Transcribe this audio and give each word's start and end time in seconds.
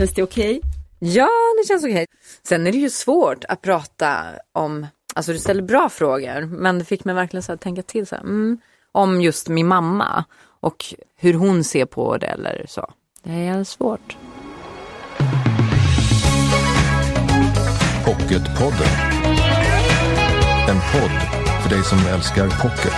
Känns 0.00 0.14
det 0.14 0.22
okej? 0.22 0.58
Okay? 0.58 0.70
Ja, 0.98 1.28
det 1.62 1.68
känns 1.68 1.84
okej. 1.84 1.92
Okay. 1.92 2.06
Sen 2.42 2.66
är 2.66 2.72
det 2.72 2.78
ju 2.78 2.90
svårt 2.90 3.44
att 3.48 3.62
prata 3.62 4.16
om, 4.52 4.86
alltså 5.14 5.32
du 5.32 5.38
ställer 5.38 5.62
bra 5.62 5.88
frågor, 5.88 6.46
men 6.46 6.78
det 6.78 6.84
fick 6.84 7.04
mig 7.04 7.14
verkligen 7.14 7.42
så 7.42 7.52
att 7.52 7.60
tänka 7.60 7.82
till 7.82 8.06
så 8.06 8.16
här, 8.16 8.22
mm, 8.22 8.58
om 8.92 9.20
just 9.20 9.48
min 9.48 9.66
mamma 9.66 10.24
och 10.60 10.94
hur 11.16 11.34
hon 11.34 11.64
ser 11.64 11.84
på 11.84 12.16
det 12.16 12.26
eller 12.26 12.66
så. 12.68 12.92
Det 13.22 13.46
är 13.46 13.64
svårt. 13.64 14.16
Pocketpodden. 18.04 18.92
En 20.68 20.80
podd 20.92 21.42
för 21.62 21.70
dig 21.70 21.84
som 21.84 21.98
älskar 21.98 22.62
pocket. 22.62 22.94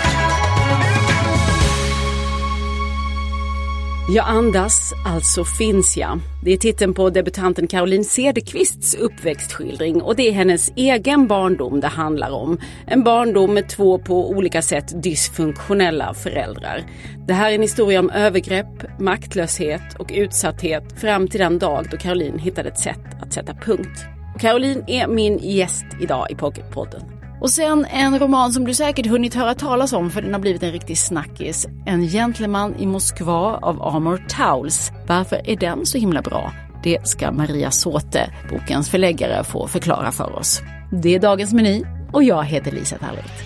Jag 4.15 4.29
andas, 4.29 4.93
alltså 5.05 5.45
finns 5.45 5.97
jag. 5.97 6.21
Det 6.45 6.53
är 6.53 6.57
titeln 6.57 6.95
på 6.95 7.11
debutanten 7.11 7.67
Caroline 7.67 8.05
Cederqvists 8.05 8.95
uppväxtskildring 8.95 10.03
och 10.03 10.17
det 10.17 10.29
är 10.29 10.33
hennes 10.33 10.73
egen 10.77 11.27
barndom 11.27 11.81
det 11.81 11.87
handlar 11.87 12.31
om. 12.31 12.59
En 12.87 13.05
barndom 13.05 13.55
med 13.55 13.69
två 13.69 13.99
på 13.99 14.31
olika 14.31 14.63
sätt 14.63 15.03
dysfunktionella 15.03 16.15
föräldrar. 16.15 16.85
Det 17.27 17.33
här 17.33 17.51
är 17.51 17.55
en 17.55 17.63
historia 17.63 18.01
om 18.01 18.11
övergrepp, 18.11 19.01
maktlöshet 19.01 19.95
och 19.99 20.11
utsatthet 20.15 21.01
fram 21.01 21.29
till 21.29 21.41
den 21.41 21.59
dag 21.59 21.87
då 21.91 21.97
Caroline 21.97 22.39
hittade 22.39 22.69
ett 22.69 22.79
sätt 22.79 23.07
att 23.23 23.33
sätta 23.33 23.55
punkt. 23.55 24.05
Caroline 24.41 24.85
är 24.87 25.09
min 25.09 25.39
gäst 25.39 25.87
idag 26.01 26.31
i 26.31 26.35
Pocketpodden. 26.35 27.22
Och 27.43 27.51
sen 27.51 27.85
en 27.85 28.19
roman 28.19 28.53
som 28.53 28.65
du 28.65 28.75
säkert 28.75 29.07
hunnit 29.07 29.35
höra 29.35 29.55
talas 29.55 29.93
om 29.93 30.11
för 30.11 30.23
den 30.23 30.33
har 30.33 30.41
blivit 30.41 30.63
en 30.63 30.73
riktig 30.73 30.99
snackis. 30.99 31.67
En 31.87 32.03
gentleman 32.03 32.75
i 32.79 32.87
Moskva 32.87 33.59
av 33.63 33.83
Amor 33.83 34.25
Towles. 34.29 34.93
Varför 35.07 35.51
är 35.51 35.57
den 35.57 35.87
så 35.87 35.99
himla 35.99 36.23
bra? 36.23 36.53
Det 36.83 37.09
ska 37.09 37.33
Maria 37.33 37.71
Såte, 37.71 38.31
bokens 38.51 38.91
förläggare, 38.91 39.45
få 39.45 39.69
förklara 39.69 40.13
för 40.13 40.39
oss. 40.39 40.61
Det 41.03 41.15
är 41.15 41.21
dagens 41.21 41.53
meny 41.53 41.85
och 42.13 42.23
jag 42.23 42.45
heter 42.45 42.73
Lisa 42.73 42.99
Tallroth. 42.99 43.45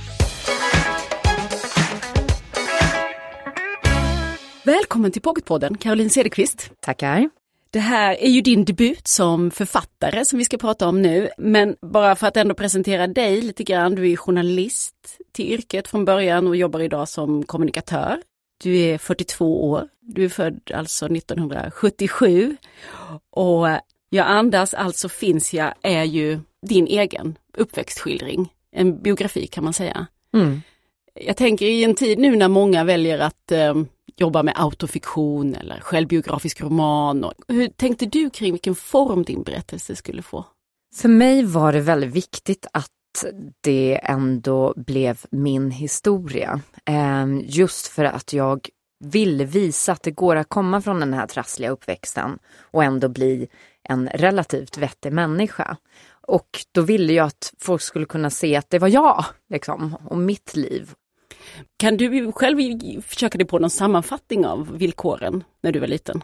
Välkommen 4.64 5.12
till 5.12 5.22
Pocketpodden, 5.22 5.76
Caroline 5.76 6.10
Cederqvist. 6.10 6.70
Tackar. 6.80 7.35
Det 7.76 7.80
här 7.80 8.16
är 8.22 8.28
ju 8.28 8.40
din 8.40 8.64
debut 8.64 9.06
som 9.06 9.50
författare 9.50 10.24
som 10.24 10.38
vi 10.38 10.44
ska 10.44 10.58
prata 10.58 10.88
om 10.88 11.02
nu. 11.02 11.28
Men 11.38 11.76
bara 11.82 12.16
för 12.16 12.26
att 12.26 12.36
ändå 12.36 12.54
presentera 12.54 13.06
dig 13.06 13.40
lite 13.40 13.64
grann. 13.64 13.94
Du 13.94 14.12
är 14.12 14.16
journalist 14.16 14.94
till 15.32 15.52
yrket 15.52 15.88
från 15.88 16.04
början 16.04 16.46
och 16.46 16.56
jobbar 16.56 16.80
idag 16.80 17.08
som 17.08 17.42
kommunikatör. 17.42 18.22
Du 18.62 18.78
är 18.78 18.98
42 18.98 19.70
år. 19.70 19.88
Du 20.00 20.24
är 20.24 20.28
född 20.28 20.70
alltså 20.74 21.06
1977. 21.06 22.56
Och 23.30 23.68
Jag 24.08 24.26
andas, 24.26 24.74
alltså 24.74 25.08
finns 25.08 25.54
jag, 25.54 25.74
är 25.82 26.04
ju 26.04 26.40
din 26.66 26.86
egen 26.86 27.38
uppväxtskildring. 27.56 28.52
En 28.72 29.02
biografi 29.02 29.46
kan 29.46 29.64
man 29.64 29.72
säga. 29.72 30.06
Mm. 30.34 30.62
Jag 31.20 31.36
tänker 31.36 31.66
i 31.66 31.84
en 31.84 31.94
tid 31.94 32.18
nu 32.18 32.36
när 32.36 32.48
många 32.48 32.84
väljer 32.84 33.18
att 33.18 33.52
eh, 33.52 33.74
jobba 34.16 34.42
med 34.42 34.54
autofiktion 34.56 35.54
eller 35.54 35.80
självbiografisk 35.80 36.60
roman. 36.60 37.24
Och 37.24 37.32
hur 37.48 37.68
tänkte 37.68 38.06
du 38.06 38.30
kring 38.30 38.52
vilken 38.52 38.74
form 38.74 39.22
din 39.22 39.42
berättelse 39.42 39.96
skulle 39.96 40.22
få? 40.22 40.44
För 40.94 41.08
mig 41.08 41.44
var 41.44 41.72
det 41.72 41.80
väldigt 41.80 42.12
viktigt 42.12 42.66
att 42.72 42.90
det 43.60 44.00
ändå 44.02 44.74
blev 44.76 45.18
min 45.30 45.70
historia. 45.70 46.60
Ehm, 46.84 47.42
just 47.46 47.86
för 47.86 48.04
att 48.04 48.32
jag 48.32 48.68
ville 49.04 49.44
visa 49.44 49.92
att 49.92 50.02
det 50.02 50.10
går 50.10 50.36
att 50.36 50.48
komma 50.48 50.82
från 50.82 51.00
den 51.00 51.14
här 51.14 51.26
trassliga 51.26 51.70
uppväxten 51.70 52.38
och 52.60 52.84
ändå 52.84 53.08
bli 53.08 53.48
en 53.88 54.08
relativt 54.08 54.78
vettig 54.78 55.12
människa. 55.12 55.76
Och 56.08 56.48
då 56.72 56.82
ville 56.82 57.12
jag 57.12 57.26
att 57.26 57.52
folk 57.58 57.82
skulle 57.82 58.06
kunna 58.06 58.30
se 58.30 58.56
att 58.56 58.70
det 58.70 58.78
var 58.78 58.88
jag, 58.88 59.24
liksom, 59.48 59.96
och 60.04 60.18
mitt 60.18 60.56
liv. 60.56 60.94
Kan 61.76 61.96
du 61.96 62.32
själv 62.32 62.58
försöka 63.02 63.38
dig 63.38 63.46
på 63.46 63.58
någon 63.58 63.70
sammanfattning 63.70 64.46
av 64.46 64.78
villkoren 64.78 65.44
när 65.62 65.72
du 65.72 65.78
var 65.78 65.86
liten? 65.86 66.22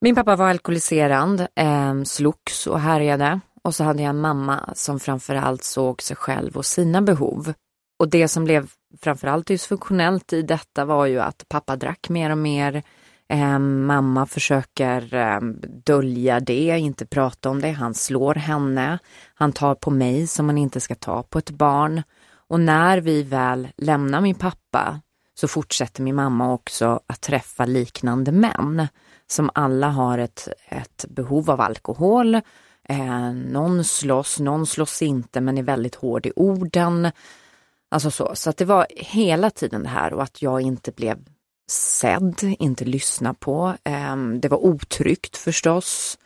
Min 0.00 0.14
pappa 0.14 0.36
var 0.36 0.48
alkoholiserad, 0.48 1.46
eh, 1.54 2.02
slogs 2.04 2.66
och 2.66 2.80
härjade. 2.80 3.40
Och 3.62 3.74
så 3.74 3.84
hade 3.84 4.02
jag 4.02 4.10
en 4.10 4.20
mamma 4.20 4.70
som 4.74 5.00
framförallt 5.00 5.64
såg 5.64 6.02
sig 6.02 6.16
själv 6.16 6.56
och 6.56 6.66
sina 6.66 7.02
behov. 7.02 7.52
Och 7.98 8.08
det 8.08 8.28
som 8.28 8.44
blev 8.44 8.70
framförallt 9.00 9.46
dysfunktionellt 9.46 10.32
i 10.32 10.42
detta 10.42 10.84
var 10.84 11.06
ju 11.06 11.20
att 11.20 11.44
pappa 11.48 11.76
drack 11.76 12.08
mer 12.08 12.30
och 12.30 12.38
mer. 12.38 12.82
Eh, 13.28 13.58
mamma 13.58 14.26
försöker 14.26 15.14
eh, 15.14 15.40
dölja 15.84 16.40
det, 16.40 16.78
inte 16.78 17.06
prata 17.06 17.50
om 17.50 17.60
det. 17.60 17.70
Han 17.70 17.94
slår 17.94 18.34
henne. 18.34 18.98
Han 19.34 19.52
tar 19.52 19.74
på 19.74 19.90
mig 19.90 20.26
som 20.26 20.46
man 20.46 20.58
inte 20.58 20.80
ska 20.80 20.94
ta 20.94 21.22
på 21.22 21.38
ett 21.38 21.50
barn. 21.50 22.02
Och 22.48 22.60
när 22.60 22.98
vi 22.98 23.22
väl 23.22 23.68
lämnar 23.76 24.20
min 24.20 24.34
pappa 24.34 25.00
så 25.34 25.48
fortsätter 25.48 26.02
min 26.02 26.14
mamma 26.14 26.52
också 26.52 27.00
att 27.06 27.20
träffa 27.20 27.64
liknande 27.64 28.32
män 28.32 28.88
som 29.26 29.50
alla 29.54 29.88
har 29.88 30.18
ett, 30.18 30.48
ett 30.68 31.04
behov 31.08 31.50
av 31.50 31.60
alkohol. 31.60 32.34
Eh, 32.88 33.32
någon 33.32 33.84
slåss, 33.84 34.40
någon 34.40 34.66
slåss 34.66 35.02
inte 35.02 35.40
men 35.40 35.58
är 35.58 35.62
väldigt 35.62 35.94
hård 35.94 36.26
i 36.26 36.32
orden. 36.36 37.10
Alltså 37.90 38.10
så, 38.10 38.34
så 38.34 38.50
att 38.50 38.56
det 38.56 38.64
var 38.64 38.86
hela 38.96 39.50
tiden 39.50 39.82
det 39.82 39.88
här 39.88 40.12
och 40.12 40.22
att 40.22 40.42
jag 40.42 40.60
inte 40.60 40.92
blev 40.92 41.18
sedd, 41.70 42.56
inte 42.58 42.84
lyssnad 42.84 43.40
på. 43.40 43.74
Eh, 43.84 44.16
det 44.16 44.48
var 44.48 44.64
otryggt 44.64 45.36
förstås. 45.36 46.18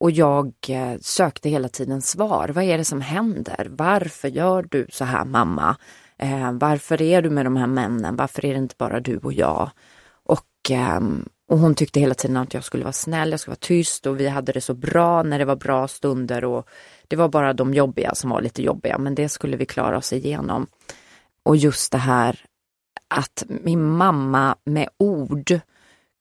Och 0.00 0.10
jag 0.10 0.52
eh, 0.68 0.98
sökte 1.00 1.48
hela 1.48 1.68
tiden 1.68 2.02
svar. 2.02 2.48
Vad 2.48 2.64
är 2.64 2.78
det 2.78 2.84
som 2.84 3.00
händer? 3.00 3.68
Varför 3.70 4.28
gör 4.28 4.66
du 4.70 4.86
så 4.90 5.04
här 5.04 5.24
mamma? 5.24 5.76
Eh, 6.18 6.52
varför 6.52 7.02
är 7.02 7.22
du 7.22 7.30
med 7.30 7.46
de 7.46 7.56
här 7.56 7.66
männen? 7.66 8.16
Varför 8.16 8.44
är 8.44 8.52
det 8.52 8.58
inte 8.58 8.74
bara 8.78 9.00
du 9.00 9.18
och 9.18 9.32
jag? 9.32 9.70
Och, 10.24 10.70
eh, 10.70 11.00
och 11.48 11.58
hon 11.58 11.74
tyckte 11.74 12.00
hela 12.00 12.14
tiden 12.14 12.36
att 12.36 12.54
jag 12.54 12.64
skulle 12.64 12.84
vara 12.84 12.92
snäll, 12.92 13.30
jag 13.30 13.40
skulle 13.40 13.52
vara 13.52 13.60
tyst 13.60 14.06
och 14.06 14.20
vi 14.20 14.28
hade 14.28 14.52
det 14.52 14.60
så 14.60 14.74
bra 14.74 15.22
när 15.22 15.38
det 15.38 15.44
var 15.44 15.56
bra 15.56 15.88
stunder 15.88 16.44
och 16.44 16.68
det 17.08 17.16
var 17.16 17.28
bara 17.28 17.52
de 17.52 17.74
jobbiga 17.74 18.14
som 18.14 18.30
var 18.30 18.40
lite 18.40 18.62
jobbiga 18.62 18.98
men 18.98 19.14
det 19.14 19.28
skulle 19.28 19.56
vi 19.56 19.66
klara 19.66 19.98
oss 19.98 20.12
igenom. 20.12 20.66
Och 21.42 21.56
just 21.56 21.92
det 21.92 21.98
här 21.98 22.44
att 23.08 23.44
min 23.48 23.90
mamma 23.90 24.56
med 24.64 24.88
ord 24.96 25.60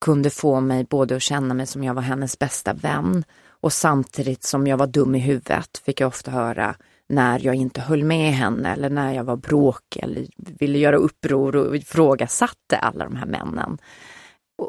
kunde 0.02 0.30
få 0.30 0.62
mig 0.62 0.84
både 0.84 1.16
att 1.16 1.22
känna 1.22 1.54
mig 1.54 1.68
som 1.68 1.84
jag 1.84 1.94
var 1.94 2.02
hennes 2.02 2.40
bästa 2.40 2.74
vän 2.74 3.24
och 3.68 3.74
samtidigt 3.74 4.44
som 4.44 4.68
jag 4.68 4.78
var 4.78 4.88
dum 4.88 5.16
i 5.16 5.20
huvudet 5.20 5.78
fick 5.86 6.02
jag 6.02 6.08
ofta 6.08 6.32
höra 6.32 6.76
när 7.10 7.46
jag 7.46 7.56
inte 7.56 7.82
höll 7.82 8.04
med 8.04 8.34
henne 8.34 8.74
eller 8.74 8.90
när 8.90 9.14
jag 9.14 9.24
var 9.24 9.36
bråkig 9.36 10.04
eller 10.04 10.28
ville 10.38 10.78
göra 10.78 10.96
uppror 10.96 11.56
och 11.56 11.76
ifrågasatte 11.76 12.78
alla 12.78 13.04
de 13.06 13.16
här 13.16 13.26
männen. 13.26 13.78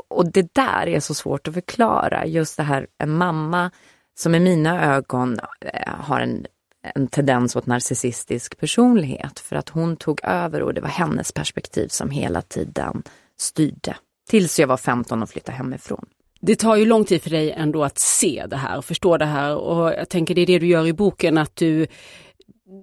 Och 0.08 0.32
det 0.32 0.54
där 0.54 0.88
är 0.88 1.00
så 1.00 1.14
svårt 1.14 1.48
att 1.48 1.54
förklara, 1.54 2.26
just 2.26 2.56
det 2.56 2.62
här 2.62 2.86
en 2.98 3.10
mamma 3.10 3.70
som 4.18 4.34
i 4.34 4.40
mina 4.40 4.94
ögon 4.94 5.38
eh, 5.60 5.94
har 5.94 6.20
en, 6.20 6.46
en 6.94 7.08
tendens 7.08 7.56
åt 7.56 7.66
narcissistisk 7.66 8.58
personlighet 8.58 9.40
för 9.40 9.56
att 9.56 9.68
hon 9.68 9.96
tog 9.96 10.20
över 10.24 10.62
och 10.62 10.74
det 10.74 10.80
var 10.80 10.88
hennes 10.88 11.32
perspektiv 11.32 11.88
som 11.88 12.10
hela 12.10 12.42
tiden 12.42 13.02
styrde. 13.38 13.96
Tills 14.28 14.58
jag 14.58 14.66
var 14.66 14.76
15 14.76 15.22
och 15.22 15.30
flyttade 15.30 15.58
hemifrån. 15.58 16.06
Det 16.40 16.56
tar 16.56 16.76
ju 16.76 16.84
lång 16.84 17.04
tid 17.04 17.22
för 17.22 17.30
dig 17.30 17.50
ändå 17.50 17.84
att 17.84 17.98
se 17.98 18.44
det 18.50 18.56
här 18.56 18.78
och 18.78 18.84
förstå 18.84 19.16
det 19.16 19.24
här 19.24 19.56
och 19.56 19.92
jag 19.92 20.08
tänker 20.08 20.34
det 20.34 20.40
är 20.40 20.46
det 20.46 20.58
du 20.58 20.66
gör 20.66 20.86
i 20.86 20.92
boken 20.92 21.38
att 21.38 21.56
du 21.56 21.86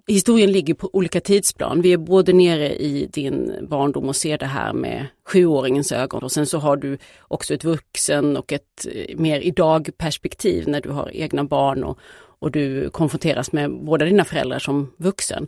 Historien 0.08 0.52
ligger 0.52 0.74
på 0.74 0.90
olika 0.94 1.22
tidsplan. 1.22 1.82
Vi 1.82 1.94
är 1.94 1.98
både 1.98 2.34
nere 2.34 2.76
i 2.76 3.10
din 3.14 3.68
barndom 3.70 4.10
och 4.10 4.16
ser 4.16 4.38
det 4.38 4.46
här 4.46 4.74
med 4.74 5.08
sjuåringens 5.28 5.92
ögon 5.92 6.24
och 6.24 6.32
sen 6.32 6.46
så 6.46 6.58
har 6.58 6.78
du 6.78 6.98
också 7.22 7.54
ett 7.54 7.64
vuxen 7.64 8.38
och 8.38 8.54
ett 8.54 8.88
eh, 8.92 9.18
mer 9.18 9.40
idag 9.40 9.90
perspektiv 9.98 10.68
när 10.68 10.82
du 10.82 10.90
har 10.90 11.12
egna 11.14 11.44
barn 11.44 11.84
och, 11.84 12.00
och 12.40 12.52
du 12.52 12.90
konfronteras 12.90 13.52
med 13.52 13.72
båda 13.72 14.06
dina 14.06 14.26
föräldrar 14.26 14.60
som 14.60 14.94
vuxen. 14.98 15.48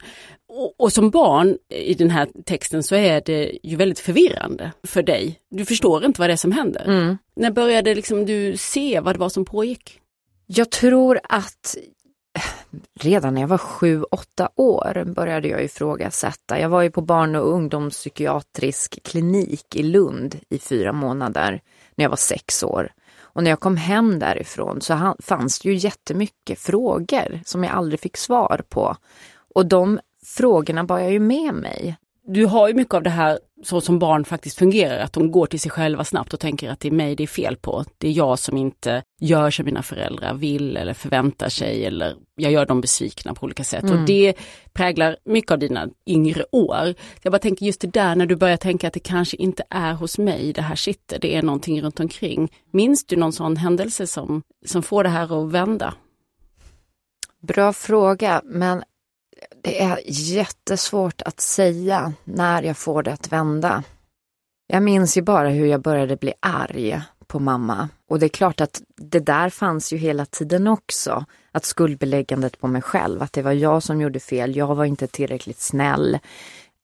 Och, 0.50 0.74
och, 0.78 0.94
som 0.94 1.10
barn 1.10 1.58
i 1.70 1.94
den 1.94 2.10
här 2.10 2.28
texten 2.46 2.84
så 2.84 2.96
är 2.96 3.22
det 3.26 3.52
ju 3.64 3.76
väldigt 3.76 4.00
förvirrande 4.00 4.72
för 4.84 5.04
dig. 5.04 5.40
Du 5.50 5.66
förstår 5.66 6.06
inte 6.06 6.22
vad 6.22 6.30
det 6.30 6.34
är 6.34 6.38
som 6.38 6.52
händer. 6.52 6.86
Mm. 6.86 7.18
När 7.36 7.52
började 7.52 7.96
liksom 7.96 8.26
du 8.26 8.58
se 8.58 9.00
vad 9.00 9.16
det 9.16 9.20
var 9.20 9.30
som 9.30 9.46
pågick? 9.46 10.00
Jag 10.46 10.72
tror 10.72 11.20
att 11.24 11.78
redan 13.00 13.34
när 13.34 13.42
jag 13.42 13.48
var 13.48 13.58
sju, 13.58 14.04
åtta 14.04 14.50
år 14.56 15.04
började 15.06 15.48
jag 15.48 15.64
ifrågasätta. 15.64 16.60
Jag 16.60 16.70
var 16.70 16.82
ju 16.82 16.92
på 16.92 17.02
barn 17.02 17.36
och 17.36 17.52
ungdomspsykiatrisk 17.54 19.04
klinik 19.04 19.76
i 19.76 19.84
Lund 19.84 20.36
i 20.50 20.60
fyra 20.60 20.92
månader 20.92 21.62
när 21.96 22.06
jag 22.06 22.10
var 22.10 22.18
sex 22.18 22.64
år. 22.64 22.92
Och 23.20 23.44
när 23.44 23.52
jag 23.52 23.60
kom 23.60 23.78
hem 23.78 24.20
därifrån 24.20 24.82
så 24.82 25.16
fanns 25.20 25.60
det 25.60 25.70
ju 25.70 25.76
jättemycket 25.76 26.60
frågor 26.60 27.42
som 27.46 27.64
jag 27.64 27.74
aldrig 27.74 28.00
fick 28.00 28.18
svar 28.18 28.62
på. 28.70 28.96
Och 29.56 29.66
de 29.66 30.00
frågorna 30.26 30.84
bar 30.84 31.00
jag 31.00 31.12
ju 31.12 31.20
med 31.20 31.54
mig. 31.54 31.98
Du 32.24 32.46
har 32.46 32.68
ju 32.68 32.74
mycket 32.74 32.94
av 32.94 33.04
det 33.04 33.10
här 33.10 33.40
så 33.64 33.82
som 33.82 34.00
barn 34.00 34.26
faktiskt 34.26 34.58
fungerar, 34.58 35.00
att 35.00 35.14
de 35.14 35.32
går 35.32 35.46
till 35.46 35.60
sig 35.60 35.72
själva 35.72 36.04
snabbt 36.04 36.34
och 36.34 36.40
tänker 36.40 36.70
att 36.70 36.80
det 36.80 36.88
är 36.88 36.92
mig 36.92 37.16
det 37.16 37.24
är 37.24 37.28
fel 37.28 37.56
på. 37.56 37.86
Det 37.98 38.08
är 38.08 38.12
jag 38.12 38.40
som 38.40 38.58
inte 38.58 39.04
gör 39.20 39.52
som 39.52 39.66
mina 39.66 39.84
föräldrar 39.84 40.34
vill 40.34 40.78
eller 40.78 40.94
förväntar 40.94 41.50
sig 41.50 41.86
eller 41.86 42.16
jag 42.36 42.52
gör 42.52 42.66
dem 42.66 42.82
besvikna 42.82 43.34
på 43.34 43.44
olika 43.46 43.64
sätt. 43.64 43.84
Mm. 43.84 44.00
Och 44.00 44.06
det 44.06 44.34
präglar 44.74 45.18
mycket 45.26 45.52
av 45.52 45.60
dina 45.60 45.88
yngre 46.08 46.46
år. 46.52 46.94
Jag 47.22 47.32
bara 47.32 47.40
tänker 47.40 47.66
just 47.66 47.82
det 47.82 47.88
där 47.88 48.16
när 48.16 48.26
du 48.26 48.36
börjar 48.36 48.58
tänka 48.58 48.88
att 48.88 48.94
det 48.94 49.00
kanske 49.00 49.38
inte 49.38 49.64
är 49.70 49.94
hos 49.94 50.18
mig 50.18 50.54
det 50.54 50.62
här 50.62 50.76
sitter, 50.76 51.20
det 51.20 51.36
är 51.36 51.42
någonting 51.42 51.82
runt 51.82 52.00
omkring. 52.00 52.52
Minns 52.72 53.06
du 53.06 53.16
någon 53.16 53.34
sån 53.34 53.58
händelse 53.58 54.08
som, 54.08 54.44
som 54.66 54.84
får 54.84 55.04
det 55.04 55.10
här 55.10 55.46
att 55.46 55.52
vända? 55.52 55.94
Bra 57.42 57.74
fråga, 57.74 58.42
men 58.46 58.84
det 59.62 59.82
är 59.82 60.00
jättesvårt 60.06 61.22
att 61.22 61.40
säga 61.40 62.14
när 62.24 62.64
jag 62.64 62.78
får 62.78 63.04
det 63.04 63.14
att 63.14 63.32
vända. 63.32 63.84
Jag 64.68 64.84
minns 64.84 65.18
ju 65.18 65.22
bara 65.22 65.50
hur 65.50 65.66
jag 65.66 65.82
började 65.82 66.18
bli 66.18 66.34
arg 66.40 67.02
på 67.28 67.40
mamma. 67.40 67.90
Och 68.10 68.20
det 68.20 68.26
är 68.26 68.30
klart 68.30 68.62
att 68.62 68.82
det 68.96 69.20
där 69.20 69.50
fanns 69.50 69.94
ju 69.94 69.98
hela 69.98 70.26
tiden 70.26 70.68
också. 70.68 71.26
Att 71.52 71.66
skuldbeläggandet 71.66 72.60
på 72.60 72.68
mig 72.68 72.82
själv, 72.82 73.22
att 73.22 73.34
det 73.34 73.42
var 73.42 73.52
jag 73.52 73.84
som 73.84 74.02
gjorde 74.02 74.20
fel, 74.20 74.56
jag 74.56 74.76
var 74.76 74.86
inte 74.86 75.08
tillräckligt 75.08 75.60
snäll. 75.60 76.20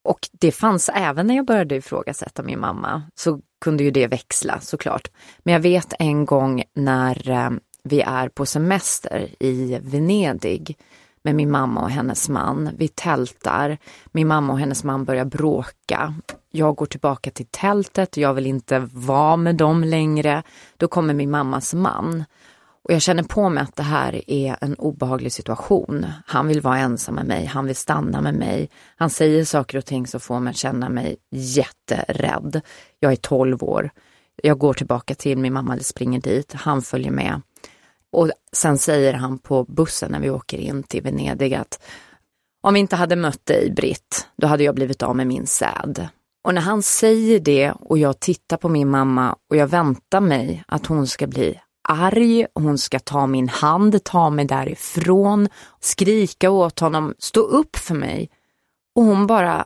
Och 0.03 0.19
det 0.31 0.51
fanns 0.51 0.89
även 0.93 1.27
när 1.27 1.35
jag 1.35 1.45
började 1.45 1.75
ifrågasätta 1.75 2.43
min 2.43 2.59
mamma, 2.59 3.03
så 3.15 3.39
kunde 3.61 3.83
ju 3.83 3.91
det 3.91 4.07
växla 4.07 4.59
såklart. 4.59 5.11
Men 5.43 5.53
jag 5.53 5.61
vet 5.61 5.93
en 5.99 6.25
gång 6.25 6.63
när 6.73 7.29
eh, 7.29 7.49
vi 7.83 8.01
är 8.01 8.29
på 8.29 8.45
semester 8.45 9.29
i 9.39 9.79
Venedig 9.81 10.77
med 11.23 11.35
min 11.35 11.51
mamma 11.51 11.81
och 11.81 11.89
hennes 11.89 12.29
man. 12.29 12.69
Vi 12.77 12.87
tältar. 12.87 13.77
Min 14.11 14.27
mamma 14.27 14.53
och 14.53 14.59
hennes 14.59 14.83
man 14.83 15.05
börjar 15.05 15.25
bråka. 15.25 16.13
Jag 16.51 16.75
går 16.75 16.85
tillbaka 16.85 17.31
till 17.31 17.45
tältet, 17.51 18.17
jag 18.17 18.33
vill 18.33 18.45
inte 18.45 18.89
vara 18.93 19.37
med 19.37 19.55
dem 19.55 19.83
längre. 19.83 20.43
Då 20.77 20.87
kommer 20.87 21.13
min 21.13 21.31
mammas 21.31 21.73
man. 21.73 22.23
Och 22.83 22.93
jag 22.93 23.01
känner 23.01 23.23
på 23.23 23.49
mig 23.49 23.63
att 23.63 23.75
det 23.75 23.83
här 23.83 24.29
är 24.31 24.57
en 24.61 24.75
obehaglig 24.75 25.31
situation. 25.31 26.05
Han 26.25 26.47
vill 26.47 26.61
vara 26.61 26.77
ensam 26.77 27.15
med 27.15 27.25
mig, 27.25 27.45
han 27.45 27.65
vill 27.65 27.75
stanna 27.75 28.21
med 28.21 28.33
mig. 28.33 28.69
Han 28.95 29.09
säger 29.09 29.45
saker 29.45 29.77
och 29.77 29.85
ting 29.85 30.07
som 30.07 30.19
får 30.19 30.39
mig 30.39 30.51
att 30.51 30.57
känna 30.57 30.89
mig 30.89 31.15
jätterädd. 31.29 32.61
Jag 32.99 33.11
är 33.11 33.15
12 33.15 33.63
år. 33.63 33.89
Jag 34.43 34.57
går 34.57 34.73
tillbaka 34.73 35.15
till 35.15 35.37
min 35.37 35.53
mamma, 35.53 35.73
eller 35.73 35.83
springer 35.83 36.21
dit, 36.21 36.53
han 36.53 36.81
följer 36.81 37.11
med. 37.11 37.41
Och 38.13 38.31
sen 38.51 38.77
säger 38.77 39.13
han 39.13 39.37
på 39.37 39.63
bussen 39.63 40.11
när 40.11 40.19
vi 40.19 40.29
åker 40.29 40.57
in 40.57 40.83
till 40.83 41.03
Venedig 41.03 41.53
att 41.53 41.83
om 42.61 42.73
vi 42.73 42.79
inte 42.79 42.95
hade 42.95 43.15
mött 43.15 43.45
dig 43.45 43.71
Britt, 43.71 44.27
då 44.35 44.47
hade 44.47 44.63
jag 44.63 44.75
blivit 44.75 45.03
av 45.03 45.15
med 45.15 45.27
min 45.27 45.47
säd. 45.47 46.07
Och 46.43 46.53
när 46.53 46.61
han 46.61 46.83
säger 46.83 47.39
det 47.39 47.71
och 47.71 47.97
jag 47.97 48.19
tittar 48.19 48.57
på 48.57 48.69
min 48.69 48.89
mamma 48.89 49.35
och 49.49 49.55
jag 49.55 49.67
väntar 49.67 50.21
mig 50.21 50.63
att 50.67 50.85
hon 50.85 51.07
ska 51.07 51.27
bli 51.27 51.59
arg, 51.89 52.45
hon 52.53 52.77
ska 52.77 52.99
ta 52.99 53.27
min 53.27 53.49
hand, 53.49 54.03
ta 54.03 54.29
mig 54.29 54.45
därifrån, 54.45 55.49
skrika 55.79 56.49
åt 56.49 56.79
honom, 56.79 57.13
stå 57.19 57.41
upp 57.41 57.75
för 57.75 57.95
mig. 57.95 58.29
Och 58.95 59.03
hon 59.03 59.27
bara 59.27 59.65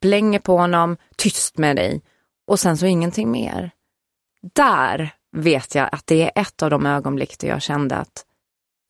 blänger 0.00 0.38
på 0.38 0.56
honom, 0.56 0.96
tyst 1.16 1.58
med 1.58 1.76
dig. 1.76 2.02
Och 2.46 2.60
sen 2.60 2.78
så 2.78 2.86
ingenting 2.86 3.30
mer. 3.30 3.70
Där 4.54 5.15
vet 5.36 5.74
jag 5.74 5.88
att 5.92 6.06
det 6.06 6.22
är 6.22 6.30
ett 6.42 6.62
av 6.62 6.70
de 6.70 6.86
ögonblick 6.86 7.38
där 7.38 7.48
jag 7.48 7.62
kände 7.62 7.96
att 7.96 8.24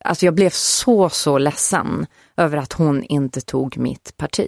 Alltså 0.04 0.24
jag 0.24 0.34
blev 0.34 0.50
så, 0.50 1.08
så 1.08 1.38
ledsen 1.38 2.06
över 2.36 2.58
att 2.58 2.72
hon 2.72 3.02
inte 3.02 3.40
tog 3.40 3.78
mitt 3.78 4.16
parti. 4.16 4.46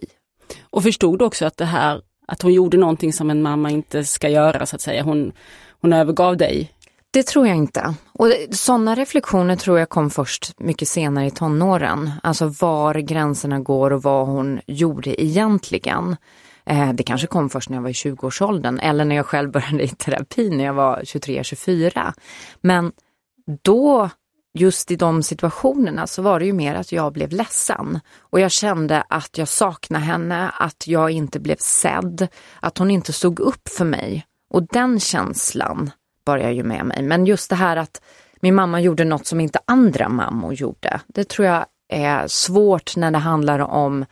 Och 0.63 0.83
förstod 0.83 1.23
också 1.23 1.47
att 1.47 1.57
det 1.57 1.65
här, 1.65 2.03
att 2.27 2.43
hon 2.43 2.53
gjorde 2.53 2.77
någonting 2.77 3.13
som 3.13 3.31
en 3.31 3.43
mamma 3.43 3.71
inte 3.71 4.05
ska 4.05 4.29
göra 4.29 4.67
så 4.67 4.77
att 4.77 4.83
säga. 4.83 5.03
Hon, 5.03 5.33
hon 5.81 5.93
övergav 5.93 6.37
dig. 6.37 6.73
Det 7.11 7.23
tror 7.23 7.47
jag 7.47 7.57
inte. 7.57 7.95
Och 8.13 8.33
sådana 8.51 8.95
reflektioner 8.95 9.57
tror 9.57 9.79
jag 9.79 9.89
kom 9.89 10.11
först 10.11 10.55
mycket 10.59 10.89
senare 10.89 11.27
i 11.27 11.31
tonåren. 11.31 12.11
Alltså 12.23 12.47
var 12.47 12.95
gränserna 12.95 13.61
går 13.61 13.93
och 13.93 14.03
vad 14.03 14.27
hon 14.27 14.61
gjorde 14.67 15.23
egentligen. 15.23 16.17
Eh, 16.69 16.93
det 16.93 17.03
kanske 17.03 17.27
kom 17.27 17.51
först 17.51 17.69
när 17.69 17.77
jag 17.77 17.83
var 17.83 17.91
i 17.91 17.93
20-årsåldern 17.93 18.79
eller 18.79 19.05
när 19.05 19.17
jag 19.17 19.27
själv 19.27 19.51
började 19.51 19.83
i 19.83 19.89
terapi 19.89 20.51
när 20.51 20.65
jag 20.65 20.75
var 20.75 21.01
23-24. 21.01 22.13
Men 22.61 22.93
då, 23.63 24.11
just 24.55 24.91
i 24.91 24.97
de 24.97 25.23
situationerna 25.23 26.07
så 26.07 26.23
var 26.23 26.41
det 26.41 26.47
ju 26.47 26.53
mer 26.53 26.75
att 26.75 26.93
jag 26.93 27.13
blev 27.13 27.33
ledsen 27.33 28.01
och 28.19 28.41
jag 28.41 28.51
kände 28.51 29.05
att 29.09 29.39
jag 29.39 29.49
saknade 29.49 30.05
henne, 30.05 30.51
att 30.51 30.87
jag 30.87 31.11
inte 31.11 31.41
blev 31.41 31.57
sedd, 31.57 32.29
att 32.61 32.79
hon 32.79 32.91
inte 32.91 33.13
stod 33.13 33.41
upp 33.41 33.69
för 33.69 33.85
mig. 33.85 34.27
Och 34.51 34.67
den 34.67 35.01
känslan 35.01 35.91
bar 36.25 36.39
jag 36.39 36.55
ju 36.55 36.63
med 36.63 36.87
mig. 36.87 37.03
Men 37.03 37.27
just 37.27 37.51
det 37.51 37.57
här 37.57 37.77
att 37.77 38.03
min 38.41 38.55
mamma 38.55 38.81
gjorde 38.81 39.05
något 39.05 39.27
som 39.27 39.41
inte 39.41 39.59
andra 39.65 40.09
mammor 40.09 40.55
gjorde, 40.55 41.01
det 41.07 41.29
tror 41.29 41.47
jag 41.47 41.67
är 41.89 42.27
svårt 42.27 42.97
när 42.97 43.11
det 43.11 43.19
handlar 43.19 43.59
om 43.59 44.05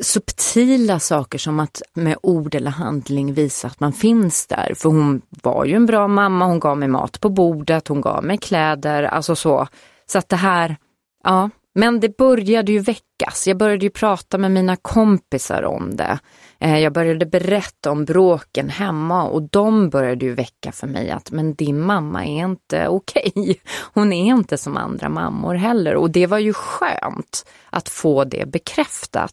subtila 0.00 1.00
saker 1.00 1.38
som 1.38 1.60
att 1.60 1.82
med 1.94 2.16
ord 2.22 2.54
eller 2.54 2.70
handling 2.70 3.34
visa 3.34 3.68
att 3.68 3.80
man 3.80 3.92
finns 3.92 4.46
där. 4.46 4.72
För 4.76 4.88
hon 4.88 5.22
var 5.42 5.64
ju 5.64 5.74
en 5.74 5.86
bra 5.86 6.08
mamma, 6.08 6.46
hon 6.46 6.60
gav 6.60 6.78
mig 6.78 6.88
mat 6.88 7.20
på 7.20 7.28
bordet, 7.28 7.88
hon 7.88 8.00
gav 8.00 8.24
mig 8.24 8.38
kläder, 8.38 9.02
alltså 9.02 9.36
så. 9.36 9.68
Så 10.06 10.18
att 10.18 10.28
det 10.28 10.36
här, 10.36 10.76
ja. 11.24 11.50
Men 11.74 12.00
det 12.00 12.16
började 12.16 12.72
ju 12.72 12.78
väckas. 12.78 13.46
Jag 13.46 13.56
började 13.56 13.84
ju 13.84 13.90
prata 13.90 14.38
med 14.38 14.50
mina 14.50 14.76
kompisar 14.76 15.62
om 15.62 15.96
det. 15.96 16.18
Eh, 16.58 16.78
jag 16.78 16.92
började 16.92 17.26
berätta 17.26 17.90
om 17.90 18.04
bråken 18.04 18.68
hemma 18.68 19.24
och 19.24 19.42
de 19.42 19.90
började 19.90 20.24
ju 20.24 20.34
väcka 20.34 20.72
för 20.72 20.86
mig 20.86 21.10
att 21.10 21.30
men 21.30 21.54
din 21.54 21.80
mamma 21.80 22.24
är 22.24 22.44
inte 22.44 22.88
okej. 22.88 23.32
Okay. 23.34 23.54
Hon 23.94 24.12
är 24.12 24.24
inte 24.24 24.58
som 24.58 24.76
andra 24.76 25.08
mammor 25.08 25.54
heller 25.54 25.94
och 25.94 26.10
det 26.10 26.26
var 26.26 26.38
ju 26.38 26.52
skönt 26.52 27.46
att 27.70 27.88
få 27.88 28.24
det 28.24 28.48
bekräftat. 28.48 29.32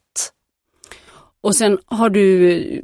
Och 1.43 1.55
sen 1.55 1.77
har 1.85 2.09
du 2.09 2.83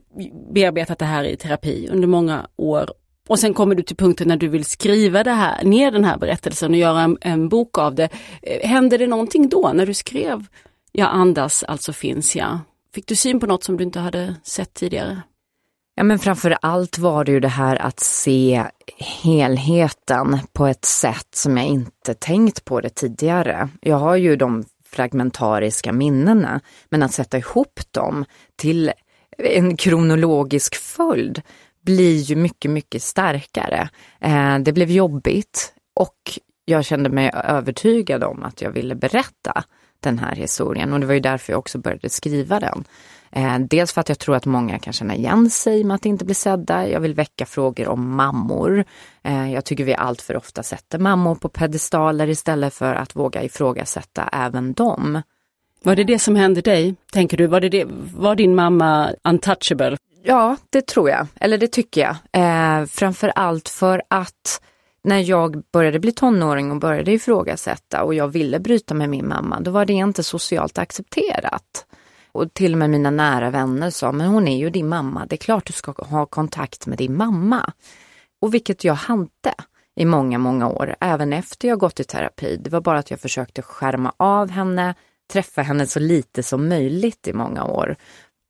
bearbetat 0.54 1.00
det 1.00 1.06
här 1.06 1.24
i 1.24 1.38
terapi 1.38 1.90
under 1.92 2.08
många 2.08 2.48
år. 2.56 2.90
Och 3.30 3.40
sen 3.40 3.54
kommer 3.54 3.76
du 3.76 3.84
till 3.84 3.96
punkten 3.96 4.28
när 4.28 4.38
du 4.38 4.48
vill 4.48 4.66
skriva 4.66 5.24
det 5.24 5.32
här, 5.32 5.64
ner 5.64 5.92
den 5.92 6.04
här 6.04 6.18
berättelsen 6.18 6.72
och 6.72 6.78
göra 6.78 7.02
en, 7.02 7.18
en 7.22 7.50
bok 7.50 7.78
av 7.78 7.96
det. 7.96 8.10
Eh, 8.42 8.70
hände 8.70 8.98
det 8.98 9.08
någonting 9.08 9.50
då 9.50 9.72
när 9.74 9.86
du 9.86 9.94
skrev 9.94 10.46
Jag 10.92 11.10
andas, 11.12 11.64
alltså 11.64 11.94
finns 11.94 12.36
jag? 12.36 12.60
Fick 12.94 13.08
du 13.08 13.16
syn 13.16 13.40
på 13.40 13.46
något 13.46 13.64
som 13.64 13.78
du 13.78 13.84
inte 13.84 14.00
hade 14.00 14.36
sett 14.44 14.74
tidigare? 14.74 15.22
Ja 15.96 16.04
men 16.04 16.20
framför 16.20 16.58
allt 16.62 16.98
var 16.98 17.24
det 17.24 17.32
ju 17.32 17.40
det 17.40 17.48
här 17.48 17.76
att 17.76 18.00
se 18.00 18.64
helheten 18.98 20.40
på 20.54 20.68
ett 20.68 20.86
sätt 20.86 21.28
som 21.36 21.58
jag 21.58 21.66
inte 21.66 22.14
tänkt 22.14 22.66
på 22.66 22.82
det 22.82 22.90
tidigare. 22.90 23.70
Jag 23.82 23.98
har 23.98 24.16
ju 24.16 24.36
de 24.36 24.64
fragmentariska 24.92 25.94
minnena. 25.94 26.62
Men 26.90 27.04
att 27.04 27.14
sätta 27.14 27.38
ihop 27.38 27.80
dem 27.92 28.26
till 28.56 28.92
en 29.38 29.78
kronologisk 29.78 30.76
följd 30.76 31.42
blir 31.82 32.18
ju 32.18 32.36
mycket, 32.36 32.72
mycket 32.72 33.04
starkare. 33.04 33.90
Eh, 34.22 34.60
det 34.60 34.74
blev 34.74 34.92
jobbigt 34.92 35.74
och 35.96 36.40
jag 36.66 36.86
kände 36.86 37.10
mig 37.10 37.32
övertygad 37.34 38.24
om 38.24 38.44
att 38.44 38.62
jag 38.62 38.72
ville 38.72 38.96
berätta 38.96 39.64
den 40.00 40.20
här 40.20 40.36
historien 40.36 40.94
och 40.94 41.00
det 41.00 41.06
var 41.06 41.14
ju 41.14 41.20
därför 41.20 41.54
jag 41.54 41.60
också 41.60 41.78
började 41.78 42.10
skriva 42.10 42.60
den. 42.60 42.84
Eh, 43.32 43.60
dels 43.60 43.94
för 43.94 44.02
att 44.02 44.10
jag 44.10 44.20
tror 44.20 44.36
att 44.36 44.46
många 44.46 44.80
kan 44.80 44.94
känna 44.94 45.16
igen 45.16 45.50
sig 45.50 45.84
med 45.84 45.96
att 45.96 46.06
inte 46.06 46.26
bli 46.26 46.34
sedda. 46.34 46.88
Jag 46.88 47.00
vill 47.00 47.14
väcka 47.14 47.46
frågor 47.46 47.88
om 47.88 48.16
mammor. 48.16 48.86
Eh, 49.24 49.54
jag 49.54 49.66
tycker 49.66 49.84
vi 49.84 49.96
allt 49.96 50.22
för 50.22 50.38
ofta 50.38 50.64
sätter 50.64 51.00
mammor 51.00 51.36
på 51.36 51.50
pedestaler 51.50 52.30
istället 52.30 52.74
för 52.74 52.96
att 52.96 53.16
våga 53.16 53.44
ifrågasätta 53.44 54.30
även 54.34 54.74
dem. 54.74 55.22
Var 55.84 55.96
det 55.96 56.04
det 56.04 56.20
som 56.20 56.36
hände 56.36 56.62
dig, 56.62 56.96
tänker 57.14 57.38
du? 57.38 57.48
Var, 57.48 57.62
det 57.62 57.70
det, 57.70 57.86
var 58.16 58.36
din 58.36 58.56
mamma 58.56 59.10
untouchable? 59.24 59.98
Ja, 60.24 60.58
det 60.70 60.88
tror 60.88 61.10
jag. 61.10 61.28
Eller 61.40 61.58
det 61.58 61.68
tycker 61.68 62.02
jag. 62.02 62.16
Eh, 62.32 62.86
framför 62.86 63.32
allt 63.36 63.70
för 63.70 64.02
att 64.08 64.62
när 65.02 65.20
jag 65.20 65.64
började 65.74 66.00
bli 66.00 66.12
tonåring 66.12 66.72
och 66.72 66.80
började 66.80 67.12
ifrågasätta 67.12 68.04
och 68.04 68.14
jag 68.14 68.28
ville 68.28 68.60
bryta 68.60 68.94
med 68.94 69.10
min 69.10 69.28
mamma, 69.28 69.60
då 69.60 69.72
var 69.72 69.86
det 69.86 69.94
inte 69.94 70.24
socialt 70.24 70.78
accepterat. 70.78 71.86
Och 72.32 72.54
till 72.54 72.74
och 72.74 72.78
med 72.78 72.90
mina 72.90 73.12
nära 73.12 73.50
vänner 73.50 73.90
sa, 73.90 74.12
men 74.12 74.28
hon 74.28 74.48
är 74.48 74.58
ju 74.58 74.70
din 74.70 74.88
mamma, 74.88 75.26
det 75.26 75.36
är 75.36 75.38
klart 75.38 75.66
du 75.66 75.74
ska 75.74 75.92
ha 75.92 76.26
kontakt 76.26 76.88
med 76.88 76.98
din 76.98 77.18
mamma. 77.18 77.74
Och 78.42 78.54
vilket 78.54 78.84
jag 78.84 78.94
hade 78.94 79.54
i 79.96 80.06
många, 80.06 80.38
många 80.38 80.68
år, 80.68 80.96
även 81.00 81.34
efter 81.34 81.68
jag 81.68 81.80
gått 81.80 82.00
i 82.00 82.04
terapi. 82.04 82.58
Det 82.58 82.70
var 82.70 82.82
bara 82.82 83.00
att 83.00 83.12
jag 83.12 83.20
försökte 83.20 83.62
skärma 83.62 84.14
av 84.18 84.50
henne, 84.50 84.96
träffa 85.34 85.62
henne 85.62 85.88
så 85.88 86.00
lite 86.00 86.44
som 86.44 86.70
möjligt 86.70 87.28
i 87.28 87.34
många 87.34 87.66
år. 87.66 87.96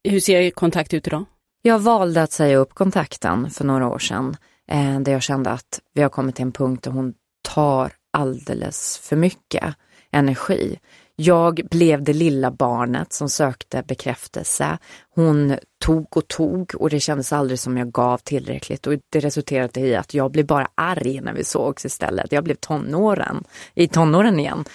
Hur 0.03 0.19
ser 0.19 0.51
kontakt 0.51 0.93
ut 0.93 1.07
idag? 1.07 1.25
Jag 1.61 1.79
valde 1.79 2.23
att 2.23 2.31
säga 2.31 2.57
upp 2.57 2.73
kontakten 2.73 3.49
för 3.49 3.65
några 3.65 3.87
år 3.87 3.99
sedan, 3.99 4.37
eh, 4.69 4.99
där 4.99 5.11
jag 5.11 5.21
kände 5.21 5.49
att 5.49 5.79
vi 5.93 6.01
har 6.01 6.09
kommit 6.09 6.35
till 6.35 6.45
en 6.45 6.51
punkt 6.51 6.83
där 6.83 6.91
hon 6.91 7.13
tar 7.41 7.91
alldeles 8.13 8.97
för 8.97 9.15
mycket 9.15 9.75
energi 10.11 10.79
Jag 11.15 11.61
blev 11.71 12.03
det 12.03 12.13
lilla 12.13 12.51
barnet 12.51 13.13
som 13.13 13.29
sökte 13.29 13.83
bekräftelse. 13.87 14.77
Hon 15.15 15.57
tog 15.85 16.17
och 16.17 16.27
tog 16.27 16.75
och 16.75 16.89
det 16.89 16.99
kändes 16.99 17.33
aldrig 17.33 17.59
som 17.59 17.77
jag 17.77 17.91
gav 17.91 18.17
tillräckligt 18.17 18.87
och 18.87 18.93
det 19.09 19.19
resulterade 19.19 19.79
i 19.79 19.95
att 19.95 20.13
jag 20.13 20.31
blev 20.31 20.45
bara 20.45 20.67
arg 20.75 21.21
när 21.21 21.33
vi 21.33 21.43
sågs 21.43 21.85
istället. 21.85 22.31
Jag 22.31 22.43
blev 22.43 22.55
tonåren, 22.55 23.43
i 23.73 23.87
tonåren 23.87 24.39
igen. 24.39 24.65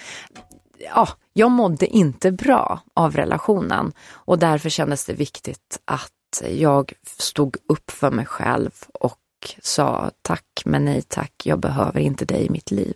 Ja, 0.95 1.07
jag 1.33 1.51
mådde 1.51 1.87
inte 1.87 2.31
bra 2.31 2.79
av 2.93 3.15
relationen 3.15 3.93
och 4.11 4.39
därför 4.39 4.69
kändes 4.69 5.05
det 5.05 5.13
viktigt 5.13 5.79
att 5.85 6.11
jag 6.49 6.93
stod 7.17 7.57
upp 7.69 7.91
för 7.91 8.11
mig 8.11 8.25
själv 8.25 8.71
och 8.93 9.17
sa 9.61 10.11
tack 10.21 10.45
men 10.65 10.85
nej 10.85 11.01
tack, 11.01 11.33
jag 11.43 11.59
behöver 11.59 11.99
inte 11.99 12.25
dig 12.25 12.45
i 12.45 12.49
mitt 12.49 12.71
liv. 12.71 12.93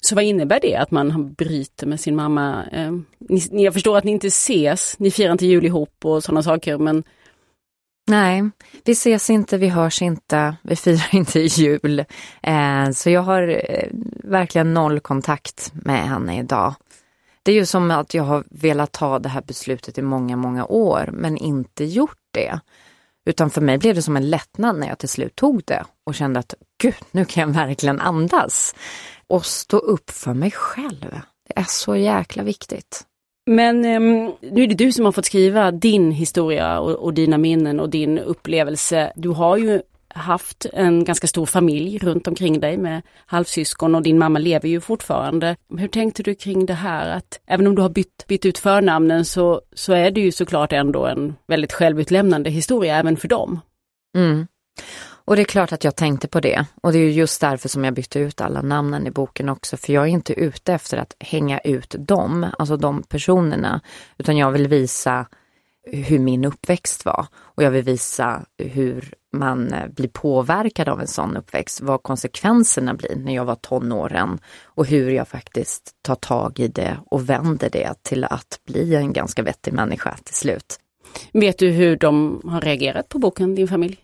Så 0.00 0.14
vad 0.14 0.24
innebär 0.24 0.60
det 0.62 0.76
att 0.76 0.90
man 0.90 1.32
bryter 1.32 1.86
med 1.86 2.00
sin 2.00 2.16
mamma? 2.16 2.64
Eh, 2.72 2.92
ni, 3.18 3.64
jag 3.64 3.74
förstår 3.74 3.98
att 3.98 4.04
ni 4.04 4.10
inte 4.10 4.26
ses, 4.26 4.98
ni 4.98 5.10
firar 5.10 5.32
inte 5.32 5.46
jul 5.46 5.64
ihop 5.64 6.04
och 6.04 6.24
sådana 6.24 6.42
saker 6.42 6.78
men 6.78 7.04
Nej, 8.06 8.50
vi 8.84 8.92
ses 8.92 9.30
inte, 9.30 9.58
vi 9.58 9.68
hörs 9.68 10.02
inte, 10.02 10.56
vi 10.62 10.76
firar 10.76 11.08
inte 11.14 11.40
jul. 11.40 12.04
Eh, 12.42 12.90
så 12.90 13.10
jag 13.10 13.22
har 13.22 13.48
eh, 13.48 13.88
verkligen 14.24 14.74
noll 14.74 15.00
kontakt 15.00 15.72
med 15.74 16.08
henne 16.08 16.38
idag. 16.38 16.74
Det 17.42 17.52
är 17.52 17.54
ju 17.54 17.66
som 17.66 17.90
att 17.90 18.14
jag 18.14 18.24
har 18.24 18.44
velat 18.50 18.92
ta 18.92 19.18
det 19.18 19.28
här 19.28 19.42
beslutet 19.42 19.98
i 19.98 20.02
många, 20.02 20.36
många 20.36 20.64
år 20.66 21.10
men 21.12 21.36
inte 21.36 21.84
gjort 21.84 22.18
det. 22.30 22.60
Utan 23.26 23.50
för 23.50 23.60
mig 23.60 23.78
blev 23.78 23.94
det 23.94 24.02
som 24.02 24.16
en 24.16 24.30
lättnad 24.30 24.78
när 24.78 24.88
jag 24.88 24.98
till 24.98 25.08
slut 25.08 25.36
tog 25.36 25.62
det 25.64 25.84
och 26.06 26.14
kände 26.14 26.40
att 26.40 26.54
gud, 26.82 26.94
nu 27.10 27.24
kan 27.24 27.40
jag 27.40 27.54
verkligen 27.54 28.00
andas 28.00 28.74
och 29.26 29.46
stå 29.46 29.78
upp 29.78 30.10
för 30.10 30.34
mig 30.34 30.50
själv. 30.50 31.20
Det 31.48 31.60
är 31.60 31.66
så 31.68 31.96
jäkla 31.96 32.42
viktigt. 32.42 33.06
Men 33.50 33.76
um, 33.84 34.34
nu 34.40 34.62
är 34.62 34.66
det 34.66 34.74
du 34.74 34.92
som 34.92 35.04
har 35.04 35.12
fått 35.12 35.24
skriva 35.24 35.70
din 35.70 36.12
historia 36.12 36.80
och, 36.80 36.90
och, 36.90 37.14
dina 37.14 37.38
minnen 37.38 37.80
och 37.80 37.90
din 37.90 38.18
upplevelse. 38.18 39.12
Du 39.16 39.28
har 39.28 39.56
ju 39.56 39.82
haft 40.20 40.66
en 40.72 41.04
ganska 41.04 41.26
stor 41.26 41.46
familj 41.46 41.98
runt 41.98 42.26
omkring 42.26 42.60
dig 42.60 42.76
med 42.76 43.02
halvsyskon 43.26 43.94
och 43.94 44.02
din 44.02 44.18
mamma 44.18 44.38
lever 44.38 44.68
ju 44.68 44.80
fortfarande. 44.80 45.56
Hur 45.78 45.88
tänkte 45.88 46.22
du 46.22 46.34
kring 46.34 46.66
det 46.66 46.74
här 46.74 47.10
att 47.10 47.40
även 47.46 47.66
om 47.66 47.74
du 47.74 47.82
har 47.82 47.88
bytt, 47.88 48.26
bytt 48.26 48.46
ut 48.46 48.58
förnamnen 48.58 49.24
så, 49.24 49.60
så 49.74 49.92
är 49.92 50.10
det 50.10 50.20
ju 50.20 50.32
såklart 50.32 50.72
ändå 50.72 51.06
en 51.06 51.34
väldigt 51.46 51.72
självutlämnande 51.72 52.50
historia 52.50 52.96
även 52.96 53.16
för 53.16 53.28
dem. 53.28 53.60
Mm. 54.16 54.46
Och 55.24 55.36
det 55.36 55.42
är 55.42 55.44
klart 55.44 55.72
att 55.72 55.84
jag 55.84 55.96
tänkte 55.96 56.28
på 56.28 56.40
det. 56.40 56.66
Och 56.82 56.92
det 56.92 56.98
är 56.98 57.10
just 57.10 57.40
därför 57.40 57.68
som 57.68 57.84
jag 57.84 57.94
bytte 57.94 58.18
ut 58.18 58.40
alla 58.40 58.62
namnen 58.62 59.06
i 59.06 59.10
boken 59.10 59.48
också. 59.48 59.76
För 59.76 59.92
jag 59.92 60.04
är 60.04 60.08
inte 60.08 60.32
ute 60.32 60.72
efter 60.72 60.98
att 60.98 61.14
hänga 61.20 61.58
ut 61.58 61.94
dem, 61.98 62.46
alltså 62.58 62.76
de 62.76 63.02
personerna. 63.02 63.80
Utan 64.18 64.36
jag 64.36 64.50
vill 64.50 64.68
visa 64.68 65.26
hur 65.86 66.18
min 66.18 66.44
uppväxt 66.44 67.04
var. 67.04 67.26
Och 67.34 67.62
jag 67.62 67.70
vill 67.70 67.84
visa 67.84 68.42
hur 68.58 69.14
man 69.32 69.72
eh, 69.72 69.88
blir 69.88 70.08
påverkad 70.08 70.88
av 70.88 71.00
en 71.00 71.06
sån 71.06 71.36
uppväxt, 71.36 71.80
vad 71.80 72.02
konsekvenserna 72.02 72.94
blir 72.94 73.16
när 73.16 73.34
jag 73.34 73.44
var 73.44 73.54
tonåren 73.54 74.38
och 74.64 74.86
hur 74.86 75.10
jag 75.10 75.28
faktiskt 75.28 75.90
tar 76.02 76.14
tag 76.14 76.60
i 76.60 76.68
det 76.68 76.96
och 77.06 77.30
vänder 77.30 77.70
det 77.70 78.02
till 78.02 78.24
att 78.24 78.60
bli 78.66 78.94
en 78.94 79.12
ganska 79.12 79.42
vettig 79.42 79.72
människa 79.72 80.16
till 80.24 80.34
slut. 80.34 80.80
Vet 81.32 81.58
du 81.58 81.70
hur 81.70 81.96
de 81.96 82.42
har 82.44 82.60
reagerat 82.60 83.08
på 83.08 83.18
boken, 83.18 83.54
din 83.54 83.68
familj? 83.68 83.98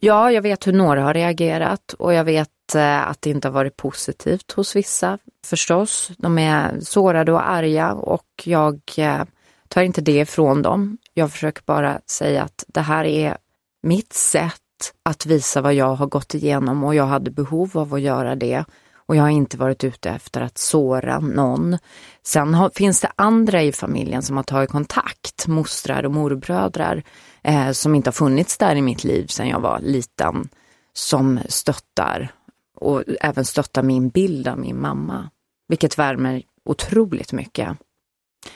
Ja, 0.00 0.32
jag 0.32 0.42
vet 0.42 0.66
hur 0.66 0.72
några 0.72 1.02
har 1.02 1.14
reagerat 1.14 1.92
och 1.98 2.14
jag 2.14 2.24
vet 2.24 2.74
eh, 2.74 3.08
att 3.08 3.22
det 3.22 3.30
inte 3.30 3.48
har 3.48 3.52
varit 3.52 3.76
positivt 3.76 4.52
hos 4.52 4.76
vissa 4.76 5.18
förstås. 5.46 6.10
De 6.18 6.38
är 6.38 6.80
sårade 6.80 7.32
och 7.32 7.48
arga 7.48 7.92
och 7.92 8.42
jag 8.44 8.80
eh, 8.96 9.22
tar 9.68 9.82
inte 9.82 10.00
det 10.00 10.18
ifrån 10.18 10.62
dem. 10.62 10.98
Jag 11.18 11.32
försöker 11.32 11.62
bara 11.66 12.00
säga 12.06 12.42
att 12.42 12.64
det 12.68 12.80
här 12.80 13.04
är 13.04 13.36
mitt 13.82 14.12
sätt 14.12 14.54
att 15.02 15.26
visa 15.26 15.60
vad 15.60 15.74
jag 15.74 15.94
har 15.94 16.06
gått 16.06 16.34
igenom 16.34 16.84
och 16.84 16.94
jag 16.94 17.06
hade 17.06 17.30
behov 17.30 17.78
av 17.78 17.94
att 17.94 18.00
göra 18.00 18.34
det. 18.34 18.64
Och 18.94 19.16
jag 19.16 19.22
har 19.22 19.30
inte 19.30 19.56
varit 19.56 19.84
ute 19.84 20.10
efter 20.10 20.40
att 20.40 20.58
såra 20.58 21.18
någon. 21.18 21.78
Sen 22.22 22.54
har, 22.54 22.70
finns 22.74 23.00
det 23.00 23.10
andra 23.16 23.62
i 23.62 23.72
familjen 23.72 24.22
som 24.22 24.36
har 24.36 24.44
tagit 24.44 24.70
kontakt, 24.70 25.46
mostrar 25.46 26.04
och 26.04 26.12
morbrödrar, 26.12 27.02
eh, 27.42 27.70
som 27.70 27.94
inte 27.94 28.08
har 28.08 28.12
funnits 28.12 28.58
där 28.58 28.76
i 28.76 28.82
mitt 28.82 29.04
liv 29.04 29.26
sedan 29.26 29.48
jag 29.48 29.60
var 29.60 29.80
liten, 29.80 30.48
som 30.92 31.40
stöttar 31.48 32.32
och 32.76 33.02
även 33.20 33.44
stöttar 33.44 33.82
min 33.82 34.08
bild 34.08 34.48
av 34.48 34.58
min 34.58 34.80
mamma. 34.80 35.30
Vilket 35.68 35.98
värmer 35.98 36.42
otroligt 36.64 37.32
mycket. 37.32 37.78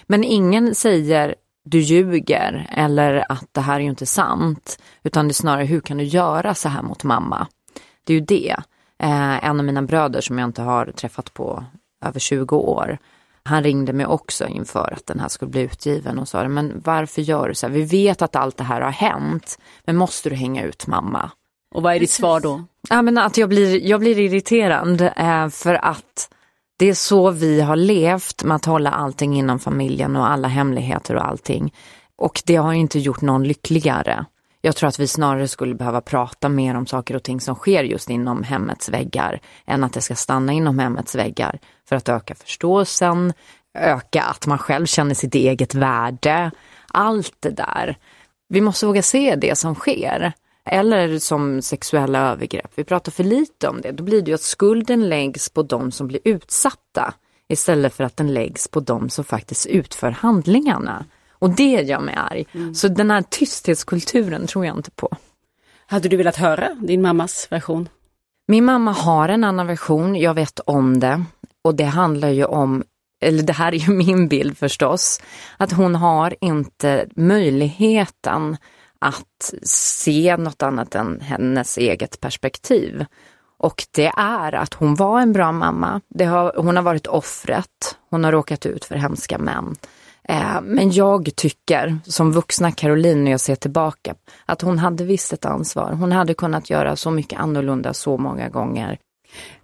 Men 0.07 0.25
ingen 0.25 0.75
säger 0.75 1.35
du 1.65 1.81
ljuger 1.81 2.67
eller 2.71 3.33
att 3.33 3.49
det 3.53 3.61
här 3.61 3.75
är 3.77 3.81
ju 3.81 3.91
inte 3.91 4.07
sant. 4.07 4.79
Utan 5.03 5.29
det 5.29 5.33
är 5.33 5.35
snarare 5.35 5.65
hur 5.65 5.81
kan 5.81 5.97
du 5.97 6.05
göra 6.05 6.55
så 6.55 6.69
här 6.69 6.83
mot 6.83 7.05
mamma? 7.05 7.47
Det 8.05 8.13
är 8.13 8.19
ju 8.19 8.25
det. 8.25 8.57
Eh, 8.99 9.45
en 9.45 9.61
av 9.61 9.65
mina 9.67 9.83
bröder 9.83 10.21
som 10.21 10.39
jag 10.39 10.49
inte 10.49 10.63
har 10.63 10.87
träffat 10.87 11.35
på 11.35 11.65
över 12.05 12.21
20 12.21 12.57
år. 12.57 12.99
Han 13.45 13.63
ringde 13.63 13.93
mig 13.93 14.07
också 14.07 14.47
inför 14.47 14.93
att 14.93 15.07
den 15.07 15.21
här 15.21 15.29
skulle 15.29 15.51
bli 15.51 15.61
utgiven 15.61 16.19
och 16.19 16.29
sa 16.29 16.49
men 16.49 16.81
varför 16.85 17.23
gör 17.23 17.49
du 17.49 17.55
så 17.55 17.67
här? 17.67 17.75
Vi 17.75 17.83
vet 17.83 18.23
att 18.23 18.37
allt 18.37 18.57
det 18.57 18.65
här 18.65 18.81
har 18.81 18.91
hänt, 18.91 19.59
men 19.85 19.97
måste 19.97 20.31
du 20.31 20.37
hänga 20.37 20.65
ut 20.65 20.87
mamma? 20.87 21.31
Och 21.75 21.83
vad 21.83 21.95
är 21.95 22.01
ditt 22.01 22.11
svar 22.11 22.41
då? 22.41 22.65
Ja, 22.89 23.03
men 23.03 23.19
att 23.19 23.37
jag 23.37 23.49
blir, 23.49 23.87
jag 23.87 24.01
blir 24.01 24.19
irriterad 24.19 25.01
eh, 25.17 25.49
för 25.49 25.75
att 25.75 26.29
det 26.83 26.89
är 26.89 26.95
så 26.95 27.31
vi 27.31 27.61
har 27.61 27.77
levt 27.77 28.45
med 28.45 28.55
att 28.55 28.65
hålla 28.65 28.91
allting 28.91 29.39
inom 29.39 29.59
familjen 29.59 30.17
och 30.17 30.31
alla 30.31 30.49
hemligheter 30.49 31.17
och 31.17 31.27
allting. 31.27 31.75
Och 32.17 32.43
det 32.47 32.57
har 32.57 32.73
inte 32.73 32.99
gjort 32.99 33.21
någon 33.21 33.45
lyckligare. 33.45 34.25
Jag 34.61 34.77
tror 34.77 34.89
att 34.89 34.99
vi 34.99 35.07
snarare 35.07 35.49
skulle 35.49 35.75
behöva 35.75 36.01
prata 36.01 36.49
mer 36.49 36.77
om 36.77 36.87
saker 36.87 37.17
och 37.17 37.23
ting 37.23 37.41
som 37.41 37.55
sker 37.55 37.85
just 37.85 38.11
inom 38.11 38.43
hemmets 38.43 38.89
väggar 38.89 39.41
än 39.67 39.85
att 39.85 39.93
det 39.93 40.01
ska 40.01 40.15
stanna 40.15 40.53
inom 40.53 40.79
hemmets 40.79 41.15
väggar 41.15 41.59
för 41.89 41.97
att 41.97 42.09
öka 42.09 42.35
förståelsen, 42.35 43.33
öka 43.79 44.23
att 44.23 44.47
man 44.47 44.59
själv 44.59 44.87
känner 44.87 45.15
sitt 45.15 45.35
eget 45.35 45.75
värde. 45.75 46.51
Allt 46.93 47.37
det 47.41 47.51
där. 47.51 47.97
Vi 48.49 48.61
måste 48.61 48.87
våga 48.87 49.03
se 49.03 49.37
det 49.37 49.59
som 49.59 49.75
sker. 49.75 50.33
Eller 50.65 51.19
som 51.19 51.63
sexuella 51.63 52.31
övergrepp. 52.31 52.71
Vi 52.75 52.85
pratar 52.85 53.13
för 53.13 53.25
lite 53.25 53.69
om 53.69 53.81
det. 53.81 53.93
Då 53.93 54.05
blir 54.05 54.23
det 54.23 54.31
ju 54.31 54.35
att 54.35 54.43
skulden 54.43 55.09
läggs 55.09 55.49
på 55.49 55.63
de 55.63 55.93
som 55.93 56.07
blir 56.09 56.21
utsatta 56.25 57.15
istället 57.49 57.95
för 57.95 58.05
att 58.05 58.17
den 58.17 58.35
läggs 58.35 58.69
på 58.69 58.81
de 58.81 59.11
som 59.11 59.25
faktiskt 59.25 59.67
utför 59.67 60.11
handlingarna. 60.11 61.05
Och 61.31 61.51
det 61.51 61.83
gör 61.83 62.01
mig 62.01 62.15
arg. 62.15 62.47
Mm. 62.53 62.75
Så 62.75 62.89
den 62.89 63.11
här 63.11 63.23
tysthetskulturen 63.23 64.47
tror 64.47 64.67
jag 64.67 64.77
inte 64.77 64.91
på. 64.91 65.09
Hade 65.87 66.09
du 66.09 66.17
velat 66.17 66.37
höra 66.37 66.77
din 66.81 67.03
mammas 67.03 67.47
version? 67.51 67.89
Min 68.49 68.65
mamma 68.65 68.93
har 68.93 69.29
en 69.29 69.45
annan 69.45 69.67
version, 69.67 70.17
jag 70.17 70.35
vet 70.35 70.61
om 70.61 71.01
det. 71.01 71.25
Och 71.65 71.75
det 71.75 71.85
handlar 71.85 72.29
ju 72.29 72.45
om, 72.45 72.85
eller 73.25 73.43
det 73.43 73.53
här 73.53 73.73
är 73.73 73.77
ju 73.77 73.93
min 73.95 74.29
bild 74.29 74.59
förstås, 74.59 75.21
att 75.57 75.73
hon 75.73 75.95
har 75.95 76.35
inte 76.41 77.07
möjligheten 77.17 78.57
att 79.03 79.55
se 79.63 80.37
något 80.37 80.63
annat 80.63 80.95
än 80.95 81.21
hennes 81.21 81.79
eget 81.79 82.21
perspektiv. 82.21 83.05
Och 83.59 83.85
det 83.91 84.13
är 84.17 84.53
att 84.53 84.75
hon 84.75 84.95
var 84.95 85.21
en 85.21 85.33
bra 85.33 85.53
mamma. 85.53 86.01
Har, 86.19 86.57
hon 86.57 86.77
har 86.77 86.83
varit 86.83 87.07
offret. 87.07 87.97
Hon 88.11 88.25
har 88.25 88.33
råkat 88.33 88.67
ut 88.67 88.85
för 88.85 88.95
hemska 88.95 89.39
män. 89.39 89.77
Eh, 90.29 90.61
men 90.63 90.91
jag 90.91 91.37
tycker, 91.37 91.99
som 92.05 92.33
vuxna 92.33 92.73
Caroline 92.73 93.25
när 93.25 93.31
jag 93.31 93.41
ser 93.41 93.55
tillbaka, 93.57 94.15
att 94.47 94.63
hon 94.63 94.79
hade 94.79 95.05
visst 95.05 95.33
ett 95.33 95.45
ansvar. 95.45 95.93
Hon 95.93 96.13
hade 96.13 96.35
kunnat 96.35 96.71
göra 96.71 96.97
så 96.97 97.11
mycket 97.11 97.41
annorlunda 97.41 97.95
så 97.95 98.19
många 98.19 98.49
gånger. 98.49 98.99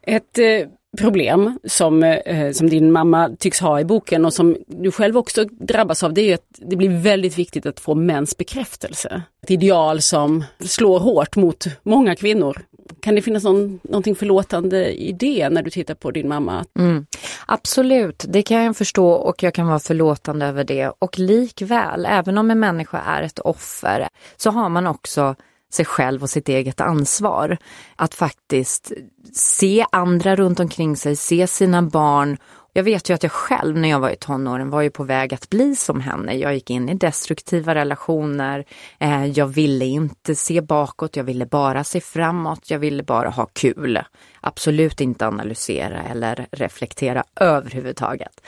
Ett 0.03 0.39
eh, 0.39 0.69
problem 0.97 1.59
som, 1.65 2.03
eh, 2.03 2.53
som 2.53 2.69
din 2.69 2.93
mamma 2.93 3.31
tycks 3.39 3.61
ha 3.61 3.81
i 3.81 3.85
boken 3.85 4.25
och 4.25 4.35
som 4.35 4.57
du 4.67 4.91
själv 4.91 5.17
också 5.17 5.45
drabbas 5.45 6.03
av, 6.03 6.15
det 6.15 6.21
är 6.21 6.35
att 6.35 6.47
det 6.57 6.77
blir 6.77 7.03
väldigt 7.03 7.39
viktigt 7.39 7.67
att 7.67 7.81
få 7.81 7.95
mäns 7.95 8.37
bekräftelse. 8.37 9.23
Ett 9.43 9.51
ideal 9.51 10.03
som 10.03 10.45
slår 10.61 10.99
hårt 10.99 11.37
mot 11.37 11.67
många 11.83 12.17
kvinnor. 12.17 12.59
Kan 13.01 13.15
det 13.15 13.23
finnas 13.23 13.45
någon, 13.45 13.81
någonting 13.83 14.15
förlåtande 14.15 15.03
i 15.03 15.13
det 15.13 15.49
när 15.49 15.63
du 15.63 15.71
tittar 15.71 15.95
på 15.95 16.11
din 16.11 16.29
mamma? 16.29 16.65
Mm. 16.79 17.07
Absolut, 17.47 18.25
det 18.29 18.43
kan 18.43 18.65
jag 18.65 18.77
förstå 18.77 19.11
och 19.11 19.43
jag 19.43 19.55
kan 19.55 19.67
vara 19.67 19.79
förlåtande 19.79 20.47
över 20.47 20.65
det. 20.65 20.93
Och 20.99 21.19
likväl, 21.19 22.07
även 22.11 22.39
om 22.39 22.51
en 22.51 22.61
människa 22.61 22.99
är 22.99 23.23
ett 23.23 23.39
offer, 23.39 24.09
så 24.37 24.51
har 24.51 24.69
man 24.69 24.87
också 24.87 25.35
sig 25.73 25.85
själv 25.85 26.23
och 26.23 26.31
sitt 26.31 26.49
eget 26.49 26.81
ansvar. 26.81 27.59
Att 27.97 28.15
faktiskt 28.15 28.93
se 29.33 29.87
andra 29.93 30.37
runt 30.37 30.61
omkring 30.61 30.97
sig, 30.97 31.17
se 31.17 31.47
sina 31.47 31.83
barn. 31.83 32.37
Jag 32.73 32.83
vet 32.83 33.11
ju 33.11 33.15
att 33.15 33.23
jag 33.23 33.33
själv 33.33 33.77
när 33.77 33.89
jag 33.89 34.01
var 34.01 34.11
i 34.11 34.17
tonåren 34.17 34.71
var 34.71 34.83
ju 34.83 34.91
på 34.91 35.05
väg 35.05 35.35
att 35.35 35.51
bli 35.51 35.77
som 35.77 36.01
henne. 36.01 36.35
Jag 36.35 36.55
gick 36.55 36.71
in 36.71 36.89
i 36.89 36.95
destruktiva 36.95 37.75
relationer. 37.75 38.65
Eh, 39.01 39.27
jag 39.27 39.47
ville 39.47 39.85
inte 39.85 40.35
se 40.35 40.61
bakåt, 40.61 41.17
jag 41.17 41.25
ville 41.25 41.47
bara 41.47 41.85
se 41.85 42.01
framåt. 42.01 42.71
Jag 42.71 42.79
ville 42.79 43.03
bara 43.03 43.29
ha 43.29 43.47
kul. 43.47 44.01
Absolut 44.41 45.01
inte 45.01 45.27
analysera 45.27 46.03
eller 46.03 46.47
reflektera 46.51 47.25
överhuvudtaget. 47.37 48.41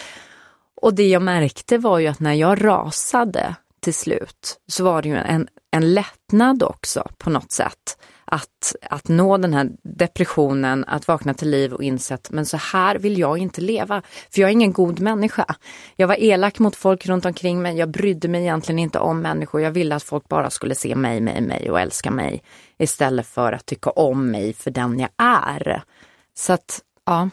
Och 0.82 0.94
det 0.94 1.08
jag 1.08 1.22
märkte 1.22 1.78
var 1.78 1.98
ju 1.98 2.06
att 2.06 2.20
när 2.20 2.34
jag 2.34 2.64
rasade 2.64 3.54
till 3.80 3.94
slut 3.94 4.60
så 4.66 4.84
var 4.84 5.02
det 5.02 5.08
ju 5.08 5.16
en, 5.16 5.48
en 5.70 5.94
lättnad 5.94 6.62
också 6.62 7.08
på 7.18 7.30
något 7.30 7.52
sätt. 7.52 7.98
Att, 8.24 8.76
att 8.90 9.08
nå 9.08 9.36
den 9.36 9.54
här 9.54 9.70
depressionen, 9.82 10.84
att 10.84 11.08
vakna 11.08 11.34
till 11.34 11.50
liv 11.50 11.72
och 11.72 11.82
inse 11.82 12.14
att 12.14 12.30
men 12.30 12.46
så 12.46 12.56
här 12.56 12.98
vill 12.98 13.18
jag 13.18 13.38
inte 13.38 13.60
leva. 13.60 14.02
För 14.30 14.40
jag 14.40 14.48
är 14.48 14.52
ingen 14.52 14.72
god 14.72 15.00
människa. 15.00 15.44
Jag 15.96 16.08
var 16.08 16.16
elak 16.20 16.58
mot 16.58 16.76
folk 16.76 17.06
runt 17.06 17.24
omkring 17.24 17.62
mig. 17.62 17.76
Jag 17.76 17.90
brydde 17.90 18.28
mig 18.28 18.40
egentligen 18.40 18.78
inte 18.78 18.98
om 18.98 19.20
människor. 19.20 19.60
Jag 19.60 19.70
ville 19.70 19.94
att 19.94 20.02
folk 20.02 20.28
bara 20.28 20.50
skulle 20.50 20.74
se 20.74 20.94
mig, 20.94 21.20
mig, 21.20 21.40
mig 21.40 21.70
och 21.70 21.80
älska 21.80 22.10
mig. 22.10 22.42
Istället 22.78 23.26
för 23.26 23.52
att 23.52 23.66
tycka 23.66 23.90
om 23.90 24.30
mig 24.30 24.52
för 24.52 24.70
den 24.70 24.98
jag 24.98 25.10
är. 25.18 25.82
Så 26.34 26.52
att, 26.52 26.80
ja. 27.06 27.30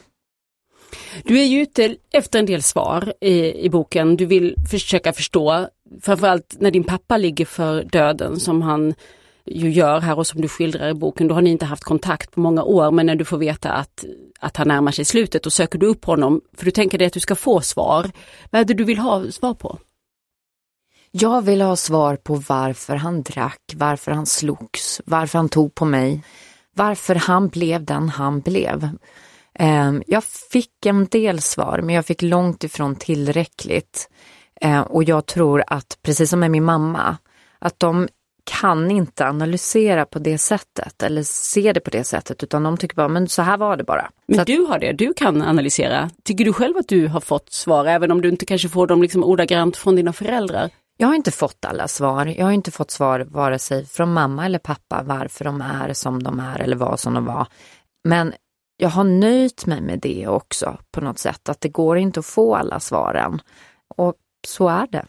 Du 1.24 1.40
är 1.40 1.44
ju 1.44 1.60
ute 1.60 1.96
efter 2.12 2.38
en 2.38 2.46
del 2.46 2.62
svar 2.62 3.12
i, 3.20 3.64
i 3.64 3.70
boken. 3.70 4.16
Du 4.16 4.26
vill 4.26 4.54
försöka 4.70 5.12
förstå, 5.12 5.68
framförallt 6.02 6.56
när 6.60 6.70
din 6.70 6.84
pappa 6.84 7.16
ligger 7.16 7.44
för 7.44 7.82
döden 7.84 8.40
som 8.40 8.62
han 8.62 8.94
ju 9.50 9.70
gör 9.70 10.00
här 10.00 10.18
och 10.18 10.26
som 10.26 10.40
du 10.40 10.48
skildrar 10.48 10.88
i 10.88 10.94
boken. 10.94 11.28
Då 11.28 11.34
har 11.34 11.42
ni 11.42 11.50
inte 11.50 11.64
haft 11.64 11.84
kontakt 11.84 12.30
på 12.30 12.40
många 12.40 12.62
år 12.62 12.90
men 12.90 13.06
när 13.06 13.14
du 13.14 13.24
får 13.24 13.38
veta 13.38 13.72
att, 13.72 14.04
att 14.40 14.56
han 14.56 14.68
närmar 14.68 14.92
sig 14.92 15.04
slutet 15.04 15.46
och 15.46 15.52
söker 15.52 15.78
du 15.78 15.86
upp 15.86 16.04
honom 16.04 16.40
för 16.56 16.64
du 16.64 16.70
tänker 16.70 16.98
dig 16.98 17.06
att 17.06 17.12
du 17.12 17.20
ska 17.20 17.34
få 17.34 17.60
svar. 17.60 18.10
Vad 18.50 18.60
är 18.60 18.64
det 18.64 18.74
du 18.74 18.84
vill 18.84 18.98
ha 18.98 19.30
svar 19.30 19.54
på? 19.54 19.78
Jag 21.10 21.42
vill 21.42 21.60
ha 21.60 21.76
svar 21.76 22.16
på 22.16 22.34
varför 22.34 22.96
han 22.96 23.22
drack, 23.22 23.72
varför 23.74 24.12
han 24.12 24.26
slogs, 24.26 25.00
varför 25.04 25.38
han 25.38 25.48
tog 25.48 25.74
på 25.74 25.84
mig, 25.84 26.22
varför 26.74 27.14
han 27.14 27.48
blev 27.48 27.84
den 27.84 28.08
han 28.08 28.40
blev. 28.40 28.90
Ehm, 29.54 30.02
jag 30.06 30.24
fick 30.24 30.86
en 30.86 31.06
del 31.06 31.40
svar, 31.40 31.80
men 31.82 31.94
jag 31.94 32.06
fick 32.06 32.22
långt 32.22 32.64
ifrån 32.64 32.96
tillräckligt. 32.96 34.08
Ehm, 34.60 34.82
och 34.82 35.04
jag 35.04 35.26
tror 35.26 35.64
att, 35.66 35.98
precis 36.02 36.30
som 36.30 36.40
med 36.40 36.50
min 36.50 36.64
mamma, 36.64 37.16
att 37.58 37.80
de 37.80 38.08
kan 38.44 38.90
inte 38.90 39.26
analysera 39.26 40.06
på 40.06 40.18
det 40.18 40.38
sättet 40.38 41.02
eller 41.02 41.22
se 41.22 41.72
det 41.72 41.80
på 41.80 41.90
det 41.90 42.04
sättet 42.04 42.42
utan 42.42 42.62
de 42.62 42.76
tycker 42.76 42.96
bara, 42.96 43.08
men 43.08 43.28
så 43.28 43.42
här 43.42 43.56
var 43.56 43.76
det 43.76 43.84
bara. 43.84 44.10
Men 44.26 44.40
att, 44.40 44.46
du 44.46 44.60
har 44.60 44.78
det, 44.78 44.92
du 44.92 45.14
kan 45.14 45.42
analysera. 45.42 46.10
Tycker 46.24 46.44
du 46.44 46.52
själv 46.52 46.76
att 46.76 46.88
du 46.88 47.06
har 47.06 47.20
fått 47.20 47.52
svar 47.52 47.84
även 47.84 48.10
om 48.10 48.22
du 48.22 48.28
inte 48.28 48.46
kanske 48.46 48.68
får 48.68 48.86
dem 48.86 49.02
liksom 49.02 49.24
ordagrant 49.24 49.76
från 49.76 49.96
dina 49.96 50.12
föräldrar? 50.12 50.70
Jag 50.96 51.08
har 51.08 51.14
inte 51.14 51.30
fått 51.30 51.64
alla 51.64 51.88
svar. 51.88 52.26
Jag 52.26 52.44
har 52.44 52.52
inte 52.52 52.70
fått 52.70 52.90
svar 52.90 53.20
vare 53.20 53.58
sig 53.58 53.86
från 53.86 54.12
mamma 54.12 54.46
eller 54.46 54.58
pappa 54.58 55.02
varför 55.02 55.44
de 55.44 55.60
är 55.60 55.92
som 55.92 56.22
de 56.22 56.40
är 56.40 56.60
eller 56.60 56.76
var 56.76 56.96
som 56.96 57.14
de 57.14 57.24
var. 57.24 57.46
Men 58.04 58.32
jag 58.76 58.88
har 58.88 59.04
nöjt 59.04 59.66
mig 59.66 59.80
med 59.80 59.98
det 59.98 60.28
också 60.28 60.78
på 60.92 61.00
något 61.00 61.18
sätt, 61.18 61.48
att 61.48 61.60
det 61.60 61.68
går 61.68 61.98
inte 61.98 62.20
att 62.20 62.26
få 62.26 62.56
alla 62.56 62.80
svaren. 62.80 63.40
Och 63.96 64.14
så 64.48 64.68
är 64.68 64.86
det. 64.86 65.06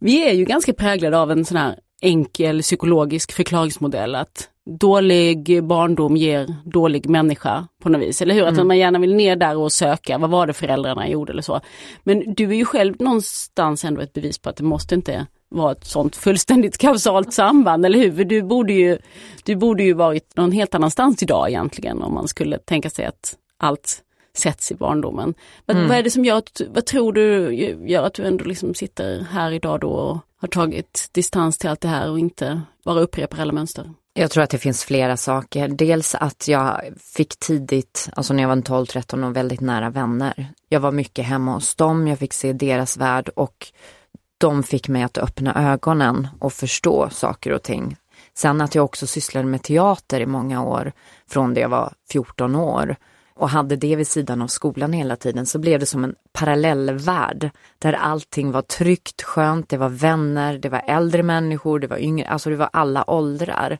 Vi 0.00 0.28
är 0.28 0.32
ju 0.32 0.44
ganska 0.44 0.72
präglade 0.72 1.18
av 1.18 1.30
en 1.30 1.44
sån 1.44 1.56
här 1.56 1.78
enkel 2.02 2.62
psykologisk 2.62 3.32
förklaringsmodell 3.32 4.14
att 4.14 4.48
dålig 4.80 5.64
barndom 5.64 6.16
ger 6.16 6.54
dålig 6.64 7.08
människa 7.08 7.68
på 7.82 7.88
något 7.88 8.00
vis, 8.00 8.22
eller 8.22 8.34
hur? 8.34 8.42
Mm. 8.42 8.60
Att 8.60 8.66
man 8.66 8.78
gärna 8.78 8.98
vill 8.98 9.14
ner 9.14 9.36
där 9.36 9.56
och 9.56 9.72
söka, 9.72 10.18
vad 10.18 10.30
var 10.30 10.46
det 10.46 10.52
föräldrarna 10.52 11.08
gjorde 11.08 11.32
eller 11.32 11.42
så. 11.42 11.60
Men 12.02 12.34
du 12.34 12.50
är 12.50 12.54
ju 12.54 12.64
själv 12.64 12.94
någonstans 12.98 13.84
ändå 13.84 14.00
ett 14.00 14.12
bevis 14.12 14.38
på 14.38 14.48
att 14.48 14.56
det 14.56 14.64
måste 14.64 14.94
inte 14.94 15.26
vara 15.48 15.72
ett 15.72 15.84
sånt 15.84 16.16
fullständigt 16.16 16.78
kausalt 16.78 17.32
samband, 17.32 17.86
eller 17.86 17.98
hur? 17.98 18.24
du 18.24 18.42
borde 18.42 18.72
ju, 18.72 18.98
du 19.44 19.56
borde 19.56 19.82
ju 19.82 19.92
varit 19.92 20.36
någon 20.36 20.52
helt 20.52 20.74
annanstans 20.74 21.22
idag 21.22 21.48
egentligen 21.48 22.02
om 22.02 22.14
man 22.14 22.28
skulle 22.28 22.58
tänka 22.58 22.90
sig 22.90 23.04
att 23.04 23.36
allt 23.58 24.03
sätts 24.36 24.72
i 24.72 24.74
barndomen. 24.74 25.34
Vad, 25.66 25.76
mm. 25.76 25.88
vad 25.88 25.98
är 25.98 26.02
det 26.02 26.10
som 26.10 26.24
gör 26.24 26.38
att, 26.38 26.60
vad 26.68 26.86
tror 26.86 27.12
du 27.12 27.54
gör 27.86 28.02
att 28.02 28.14
du 28.14 28.24
ändå 28.26 28.44
liksom 28.44 28.74
sitter 28.74 29.20
här 29.30 29.52
idag 29.52 29.80
då 29.80 29.90
och 29.90 30.18
har 30.36 30.48
tagit 30.48 31.08
distans 31.12 31.58
till 31.58 31.70
allt 31.70 31.80
det 31.80 31.88
här 31.88 32.10
och 32.10 32.18
inte 32.18 32.62
bara 32.84 33.00
upprepar 33.00 33.38
alla 33.38 33.52
mönster? 33.52 33.92
Jag 34.14 34.30
tror 34.30 34.44
att 34.44 34.50
det 34.50 34.58
finns 34.58 34.84
flera 34.84 35.16
saker. 35.16 35.68
Dels 35.68 36.14
att 36.14 36.48
jag 36.48 36.80
fick 36.98 37.36
tidigt, 37.36 38.08
alltså 38.16 38.34
när 38.34 38.42
jag 38.42 38.48
var 38.48 38.56
12-13 38.56 39.28
och 39.28 39.36
väldigt 39.36 39.60
nära 39.60 39.90
vänner. 39.90 40.48
Jag 40.68 40.80
var 40.80 40.92
mycket 40.92 41.24
hemma 41.24 41.54
hos 41.54 41.74
dem, 41.74 42.08
jag 42.08 42.18
fick 42.18 42.32
se 42.32 42.52
deras 42.52 42.96
värld 42.96 43.28
och 43.36 43.66
de 44.38 44.62
fick 44.62 44.88
mig 44.88 45.02
att 45.02 45.18
öppna 45.18 45.72
ögonen 45.72 46.28
och 46.40 46.52
förstå 46.52 47.08
saker 47.10 47.52
och 47.52 47.62
ting. 47.62 47.96
Sen 48.34 48.60
att 48.60 48.74
jag 48.74 48.84
också 48.84 49.06
sysslade 49.06 49.46
med 49.46 49.62
teater 49.62 50.20
i 50.20 50.26
många 50.26 50.64
år, 50.64 50.92
från 51.28 51.54
det 51.54 51.60
jag 51.60 51.68
var 51.68 51.92
14 52.10 52.54
år 52.54 52.96
och 53.36 53.48
hade 53.48 53.76
det 53.76 53.96
vid 53.96 54.06
sidan 54.06 54.42
av 54.42 54.46
skolan 54.46 54.92
hela 54.92 55.16
tiden 55.16 55.46
så 55.46 55.58
blev 55.58 55.80
det 55.80 55.86
som 55.86 56.04
en 56.04 56.14
parallellvärld 56.32 57.50
där 57.78 57.92
allting 57.92 58.50
var 58.52 58.62
tryggt, 58.62 59.22
skönt, 59.22 59.68
det 59.68 59.76
var 59.76 59.88
vänner, 59.88 60.58
det 60.58 60.68
var 60.68 60.82
äldre 60.86 61.22
människor, 61.22 61.78
det 61.78 61.86
var 61.86 61.98
yngre, 61.98 62.28
alltså 62.28 62.50
det 62.50 62.56
var 62.56 62.70
alla 62.72 63.10
åldrar. 63.10 63.78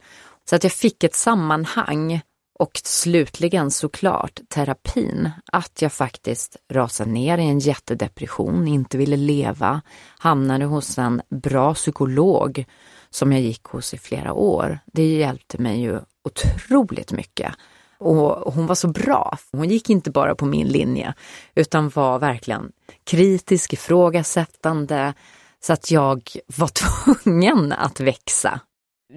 Så 0.51 0.57
att 0.57 0.63
jag 0.63 0.73
fick 0.73 1.05
ett 1.05 1.15
sammanhang 1.15 2.21
och 2.59 2.81
slutligen 2.85 3.71
såklart 3.71 4.41
terapin, 4.49 5.31
att 5.53 5.83
jag 5.83 5.93
faktiskt 5.93 6.57
rasade 6.73 7.11
ner 7.11 7.39
i 7.39 7.43
en 7.45 7.59
jättedepression, 7.59 8.69
inte 8.69 8.99
ville 8.99 9.17
leva, 9.17 9.83
hamnade 10.19 10.65
hos 10.65 10.99
en 10.99 11.23
bra 11.31 11.75
psykolog 11.75 12.65
som 13.11 13.33
jag 13.33 13.41
gick 13.41 13.65
hos 13.65 13.95
i 13.95 13.99
flera 13.99 14.33
år. 14.33 14.79
Det 14.87 15.17
hjälpte 15.17 15.59
mig 15.59 15.81
ju 15.81 16.01
otroligt 16.25 17.13
mycket. 17.13 17.55
Och 17.99 18.53
hon 18.53 18.67
var 18.67 18.75
så 18.75 18.89
bra. 18.89 19.39
Hon 19.53 19.69
gick 19.69 19.91
inte 19.91 20.11
bara 20.11 20.35
på 20.35 20.47
min 20.47 20.69
linje 20.69 21.15
utan 21.55 21.89
var 21.89 22.19
verkligen 22.19 22.73
kritisk, 23.05 23.73
ifrågasättande 23.73 25.15
så 25.61 25.73
att 25.73 25.91
jag 25.91 26.31
var 26.57 26.69
tvungen 27.15 27.73
att 27.73 28.01
växa. 28.01 28.61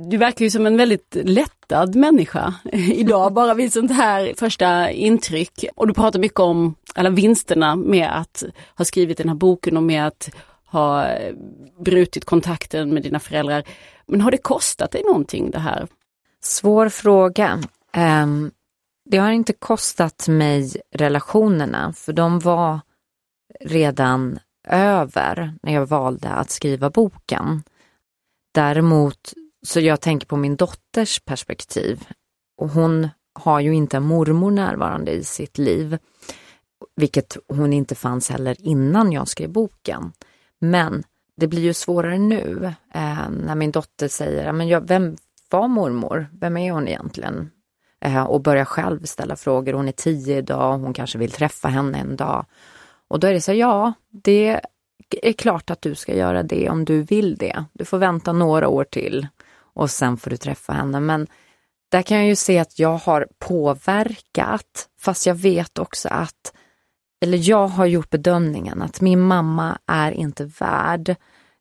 Du 0.09 0.17
verkar 0.17 0.45
ju 0.45 0.51
som 0.51 0.65
en 0.65 0.77
väldigt 0.77 1.17
lättad 1.23 1.95
människa 1.95 2.53
idag, 2.73 3.33
bara 3.33 3.53
vid 3.53 3.73
sånt 3.73 3.91
här 3.91 4.33
första 4.37 4.91
intryck. 4.91 5.65
Och 5.75 5.87
du 5.87 5.93
pratar 5.93 6.19
mycket 6.19 6.39
om 6.39 6.75
alla 6.95 7.09
vinsterna 7.09 7.75
med 7.75 8.19
att 8.19 8.43
ha 8.75 8.85
skrivit 8.85 9.17
den 9.17 9.29
här 9.29 9.35
boken 9.35 9.77
och 9.77 9.83
med 9.83 10.07
att 10.07 10.29
ha 10.65 11.07
brutit 11.79 12.25
kontakten 12.25 12.93
med 12.93 13.03
dina 13.03 13.19
föräldrar. 13.19 13.63
Men 14.05 14.21
har 14.21 14.31
det 14.31 14.37
kostat 14.37 14.91
dig 14.91 15.03
någonting 15.03 15.51
det 15.51 15.59
här? 15.59 15.87
Svår 16.43 16.89
fråga. 16.89 17.59
Um, 17.97 18.51
det 19.09 19.17
har 19.17 19.31
inte 19.31 19.53
kostat 19.53 20.27
mig 20.27 20.81
relationerna, 20.91 21.93
för 21.93 22.13
de 22.13 22.39
var 22.39 22.79
redan 23.59 24.39
över 24.67 25.53
när 25.63 25.73
jag 25.73 25.85
valde 25.85 26.29
att 26.29 26.49
skriva 26.49 26.89
boken. 26.89 27.63
Däremot, 28.53 29.33
så 29.65 29.79
jag 29.79 30.01
tänker 30.01 30.27
på 30.27 30.37
min 30.37 30.55
dotters 30.55 31.19
perspektiv. 31.19 32.07
Och 32.57 32.69
hon 32.69 33.07
har 33.33 33.59
ju 33.59 33.73
inte 33.73 33.97
en 33.97 34.03
mormor 34.03 34.51
närvarande 34.51 35.11
i 35.11 35.23
sitt 35.23 35.57
liv, 35.57 35.97
vilket 36.95 37.37
hon 37.47 37.73
inte 37.73 37.95
fanns 37.95 38.29
heller 38.29 38.55
innan 38.59 39.11
jag 39.11 39.27
skrev 39.27 39.49
boken. 39.49 40.11
Men 40.59 41.03
det 41.35 41.47
blir 41.47 41.61
ju 41.61 41.73
svårare 41.73 42.17
nu 42.17 42.73
eh, 42.93 43.29
när 43.29 43.55
min 43.55 43.71
dotter 43.71 44.07
säger, 44.07 44.51
men 44.51 44.67
jag, 44.67 44.87
vem 44.87 45.17
var 45.49 45.67
mormor? 45.67 46.27
Vem 46.33 46.57
är 46.57 46.71
hon 46.71 46.87
egentligen? 46.87 47.51
Eh, 48.01 48.23
och 48.23 48.41
börjar 48.41 48.65
själv 48.65 49.03
ställa 49.03 49.35
frågor. 49.35 49.73
Hon 49.73 49.87
är 49.87 49.91
tio 49.91 50.37
idag, 50.37 50.77
hon 50.77 50.93
kanske 50.93 51.17
vill 51.17 51.31
träffa 51.31 51.67
henne 51.67 51.97
en 51.97 52.15
dag. 52.15 52.45
Och 53.07 53.19
då 53.19 53.27
är 53.27 53.33
det 53.33 53.41
så, 53.41 53.53
ja, 53.53 53.93
det 54.09 54.61
är 55.21 55.33
klart 55.33 55.69
att 55.69 55.81
du 55.81 55.95
ska 55.95 56.15
göra 56.15 56.43
det 56.43 56.69
om 56.69 56.85
du 56.85 57.01
vill 57.01 57.35
det. 57.35 57.65
Du 57.73 57.85
får 57.85 57.97
vänta 57.97 58.33
några 58.33 58.67
år 58.67 58.83
till 58.83 59.27
och 59.73 59.89
sen 59.91 60.17
får 60.17 60.29
du 60.29 60.37
träffa 60.37 60.73
henne. 60.73 60.99
Men 60.99 61.27
där 61.91 62.01
kan 62.01 62.17
jag 62.17 62.27
ju 62.27 62.35
se 62.35 62.59
att 62.59 62.79
jag 62.79 62.97
har 62.97 63.27
påverkat, 63.39 64.89
fast 64.99 65.25
jag 65.25 65.35
vet 65.35 65.79
också 65.79 66.09
att, 66.09 66.53
eller 67.21 67.49
jag 67.49 67.67
har 67.67 67.85
gjort 67.85 68.09
bedömningen 68.09 68.81
att 68.81 69.01
min 69.01 69.21
mamma 69.21 69.77
är 69.87 70.11
inte 70.11 70.45
värd 70.45 71.15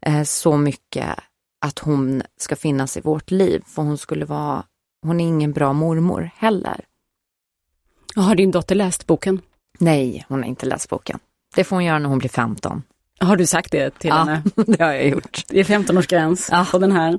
eh, 0.07 0.23
så 0.23 0.57
mycket 0.57 1.19
att 1.61 1.79
hon 1.79 2.23
ska 2.37 2.57
finnas 2.57 2.97
i 2.97 3.01
vårt 3.01 3.31
liv, 3.31 3.63
för 3.67 3.83
hon 3.83 3.99
skulle 3.99 4.25
vara 4.25 4.65
hon 5.07 5.21
är 5.21 5.25
ingen 5.25 5.53
bra 5.53 5.73
mormor 5.73 6.31
heller. 6.37 6.85
Har 8.17 8.35
din 8.35 8.51
dotter 8.51 8.75
läst 8.75 9.07
boken? 9.07 9.41
Nej, 9.79 10.25
hon 10.29 10.39
har 10.43 10.49
inte 10.49 10.67
läst 10.67 10.89
boken. 10.89 11.19
Det 11.55 11.65
får 11.65 11.77
hon 11.77 11.85
göra 11.85 11.99
när 11.99 12.09
hon 12.09 12.19
blir 12.19 12.31
15. 12.31 12.83
Har 13.21 13.37
du 13.37 13.47
sagt 13.47 13.73
det 13.73 13.99
till 13.99 14.09
ja, 14.09 14.17
henne? 14.17 14.43
det 14.67 14.85
har 14.85 14.93
jag 14.93 15.09
gjort. 15.09 15.45
Det 15.49 15.61
är 15.61 15.65
15-årsgräns 15.65 16.49
ja. 16.51 16.67
på 16.71 16.79
den 16.79 16.93
här. 16.93 17.19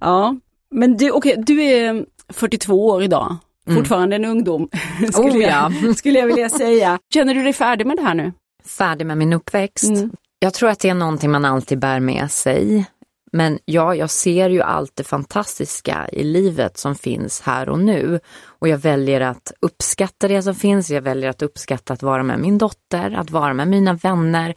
Ja, 0.00 0.36
men 0.70 0.96
du, 0.96 1.10
okay, 1.10 1.34
du 1.36 1.62
är 1.62 2.06
42 2.28 2.86
år 2.86 3.02
idag. 3.02 3.36
Mm. 3.66 3.78
Fortfarande 3.78 4.16
en 4.16 4.24
ungdom, 4.24 4.68
skulle, 5.12 5.30
oh, 5.30 5.42
ja. 5.42 5.72
jag, 5.82 5.96
skulle 5.96 6.18
jag 6.18 6.26
vilja 6.26 6.48
säga. 6.48 6.98
Känner 7.14 7.34
du 7.34 7.42
dig 7.42 7.52
färdig 7.52 7.86
med 7.86 7.96
det 7.96 8.02
här 8.02 8.14
nu? 8.14 8.32
Färdig 8.64 9.06
med 9.06 9.18
min 9.18 9.32
uppväxt? 9.32 9.84
Mm. 9.84 10.10
Jag 10.38 10.54
tror 10.54 10.68
att 10.68 10.80
det 10.80 10.88
är 10.88 10.94
någonting 10.94 11.30
man 11.30 11.44
alltid 11.44 11.78
bär 11.78 12.00
med 12.00 12.30
sig. 12.30 12.86
Men 13.32 13.58
ja, 13.64 13.94
jag 13.94 14.10
ser 14.10 14.50
ju 14.50 14.62
allt 14.62 14.96
det 14.96 15.04
fantastiska 15.04 16.08
i 16.12 16.24
livet 16.24 16.78
som 16.78 16.94
finns 16.94 17.40
här 17.40 17.68
och 17.68 17.78
nu. 17.78 18.20
Och 18.44 18.68
jag 18.68 18.78
väljer 18.78 19.20
att 19.20 19.52
uppskatta 19.60 20.28
det 20.28 20.42
som 20.42 20.54
finns. 20.54 20.90
Jag 20.90 21.02
väljer 21.02 21.30
att 21.30 21.42
uppskatta 21.42 21.92
att 21.92 22.02
vara 22.02 22.22
med 22.22 22.38
min 22.40 22.58
dotter, 22.58 23.14
att 23.14 23.30
vara 23.30 23.54
med 23.54 23.68
mina 23.68 23.94
vänner, 23.94 24.54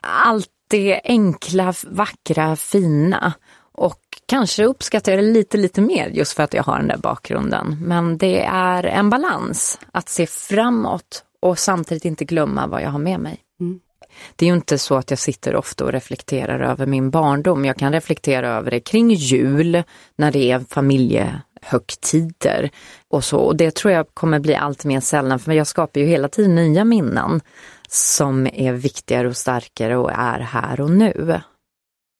allt 0.00 0.48
det 0.70 1.00
enkla, 1.04 1.74
vackra, 1.86 2.56
fina. 2.56 3.32
Och 3.72 4.00
kanske 4.26 4.64
uppskattar 4.64 5.12
jag 5.12 5.24
det 5.24 5.30
lite, 5.30 5.56
lite 5.56 5.80
mer 5.80 6.08
just 6.08 6.32
för 6.32 6.42
att 6.42 6.54
jag 6.54 6.62
har 6.62 6.78
den 6.78 6.88
där 6.88 6.96
bakgrunden. 6.96 7.78
Men 7.80 8.18
det 8.18 8.44
är 8.44 8.84
en 8.84 9.10
balans 9.10 9.78
att 9.92 10.08
se 10.08 10.26
framåt 10.26 11.24
och 11.40 11.58
samtidigt 11.58 12.04
inte 12.04 12.24
glömma 12.24 12.66
vad 12.66 12.82
jag 12.82 12.90
har 12.90 12.98
med 12.98 13.20
mig. 13.20 13.40
Mm. 13.60 13.80
Det 14.36 14.46
är 14.46 14.48
ju 14.48 14.54
inte 14.54 14.78
så 14.78 14.96
att 14.96 15.10
jag 15.10 15.18
sitter 15.18 15.56
ofta 15.56 15.84
och 15.84 15.92
reflekterar 15.92 16.60
över 16.60 16.86
min 16.86 17.10
barndom. 17.10 17.64
Jag 17.64 17.76
kan 17.76 17.92
reflektera 17.92 18.48
över 18.48 18.70
det 18.70 18.80
kring 18.80 19.10
jul, 19.10 19.82
när 20.16 20.32
det 20.32 20.50
är 20.50 20.64
familjehögtider 20.68 22.70
och 23.08 23.24
så. 23.24 23.38
Och 23.38 23.56
det 23.56 23.74
tror 23.74 23.92
jag 23.92 24.06
kommer 24.14 24.40
bli 24.40 24.54
allt 24.54 24.84
mer 24.84 25.00
sällan 25.00 25.38
för 25.38 25.52
jag 25.52 25.66
skapar 25.66 26.00
ju 26.00 26.06
hela 26.06 26.28
tiden 26.28 26.54
nya 26.54 26.84
minnen 26.84 27.40
som 27.88 28.46
är 28.46 28.72
viktigare 28.72 29.28
och 29.28 29.36
starkare 29.36 29.96
och 29.96 30.12
är 30.12 30.40
här 30.40 30.80
och 30.80 30.90
nu. 30.90 31.40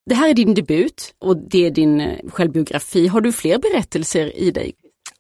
Det 0.07 0.15
här 0.15 0.29
är 0.29 0.35
din 0.35 0.55
debut 0.55 1.15
och 1.19 1.37
det 1.37 1.67
är 1.67 1.71
din 1.71 2.01
eh, 2.01 2.19
självbiografi. 2.29 3.07
Har 3.07 3.21
du 3.21 3.33
fler 3.33 3.59
berättelser 3.59 4.37
i 4.37 4.51
dig? 4.51 4.73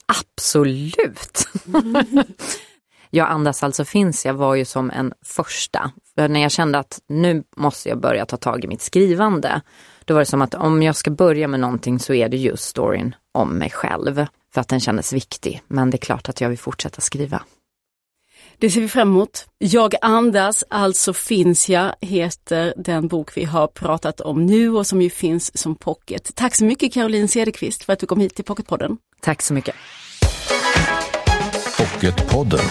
Absolut! 0.06 1.48
Jag 3.14 3.30
andas 3.30 3.62
alltså 3.62 3.84
finns 3.84 4.26
jag 4.26 4.34
var 4.34 4.54
ju 4.54 4.64
som 4.64 4.90
en 4.90 5.12
första. 5.24 5.90
För 6.14 6.28
när 6.28 6.40
jag 6.40 6.50
kände 6.50 6.78
att 6.78 7.00
nu 7.08 7.44
måste 7.56 7.88
jag 7.88 8.00
börja 8.00 8.26
ta 8.26 8.36
tag 8.36 8.64
i 8.64 8.68
mitt 8.68 8.80
skrivande, 8.80 9.60
då 10.04 10.14
var 10.14 10.20
det 10.20 10.26
som 10.26 10.42
att 10.42 10.54
om 10.54 10.82
jag 10.82 10.96
ska 10.96 11.10
börja 11.10 11.48
med 11.48 11.60
någonting 11.60 11.98
så 11.98 12.14
är 12.14 12.28
det 12.28 12.36
just 12.36 12.64
storyn 12.64 13.14
om 13.32 13.58
mig 13.58 13.70
själv. 13.70 14.26
För 14.54 14.60
att 14.60 14.68
den 14.68 14.80
kändes 14.80 15.12
viktig. 15.12 15.62
Men 15.68 15.90
det 15.90 15.96
är 15.96 15.98
klart 15.98 16.28
att 16.28 16.40
jag 16.40 16.48
vill 16.48 16.58
fortsätta 16.58 17.00
skriva. 17.00 17.42
Det 18.58 18.70
ser 18.70 18.80
vi 18.80 18.88
fram 18.88 19.08
emot. 19.08 19.46
Jag 19.58 19.94
andas, 20.00 20.64
alltså 20.70 21.12
finns 21.12 21.68
jag, 21.68 21.94
heter 22.00 22.74
den 22.76 23.08
bok 23.08 23.36
vi 23.36 23.44
har 23.44 23.66
pratat 23.66 24.20
om 24.20 24.46
nu 24.46 24.70
och 24.70 24.86
som 24.86 25.02
ju 25.02 25.10
finns 25.10 25.58
som 25.58 25.76
pocket. 25.76 26.34
Tack 26.34 26.54
så 26.54 26.64
mycket 26.64 26.92
Caroline 26.92 27.28
Cederqvist 27.28 27.84
för 27.84 27.92
att 27.92 27.98
du 27.98 28.06
kom 28.06 28.20
hit 28.20 28.34
till 28.34 28.44
Pocketpodden. 28.44 28.96
Tack 29.20 29.42
så 29.42 29.54
mycket. 29.54 29.74
Pocketpodden. 31.78 32.64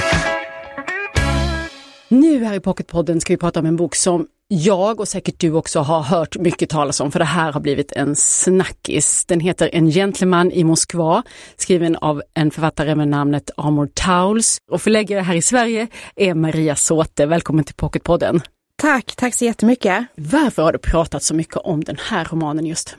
Nu 2.13 2.43
här 2.43 2.55
i 2.55 2.59
Pocketpodden 2.59 3.21
ska 3.21 3.33
vi 3.33 3.37
prata 3.37 3.59
om 3.59 3.65
en 3.65 3.75
bok 3.75 3.95
som 3.95 4.27
jag 4.47 4.99
och 4.99 5.07
säkert 5.07 5.39
du 5.39 5.51
också 5.51 5.79
har 5.79 6.01
hört 6.01 6.37
mycket 6.37 6.69
talas 6.69 6.99
om, 6.99 7.11
för 7.11 7.19
det 7.19 7.25
här 7.25 7.51
har 7.51 7.59
blivit 7.59 7.91
en 7.91 8.15
snackis. 8.15 9.25
Den 9.25 9.39
heter 9.39 9.69
En 9.73 9.91
gentleman 9.91 10.51
i 10.51 10.63
Moskva, 10.63 11.23
skriven 11.55 11.95
av 11.95 12.21
en 12.33 12.51
författare 12.51 12.95
med 12.95 13.07
namnet 13.07 13.51
Amor 13.57 13.87
Towles. 13.93 14.57
Och 14.71 14.81
förläggare 14.81 15.19
här 15.19 15.35
i 15.35 15.41
Sverige 15.41 15.87
är 16.15 16.33
Maria 16.33 16.75
Såte. 16.75 17.25
Välkommen 17.25 17.65
till 17.65 17.75
Pocketpodden. 17.75 18.41
Tack, 18.75 19.15
tack 19.15 19.35
så 19.35 19.45
jättemycket. 19.45 20.05
Varför 20.15 20.63
har 20.63 20.73
du 20.73 20.79
pratat 20.79 21.23
så 21.23 21.35
mycket 21.35 21.57
om 21.57 21.83
den 21.83 21.97
här 22.09 22.27
romanen 22.31 22.65
just? 22.65 22.95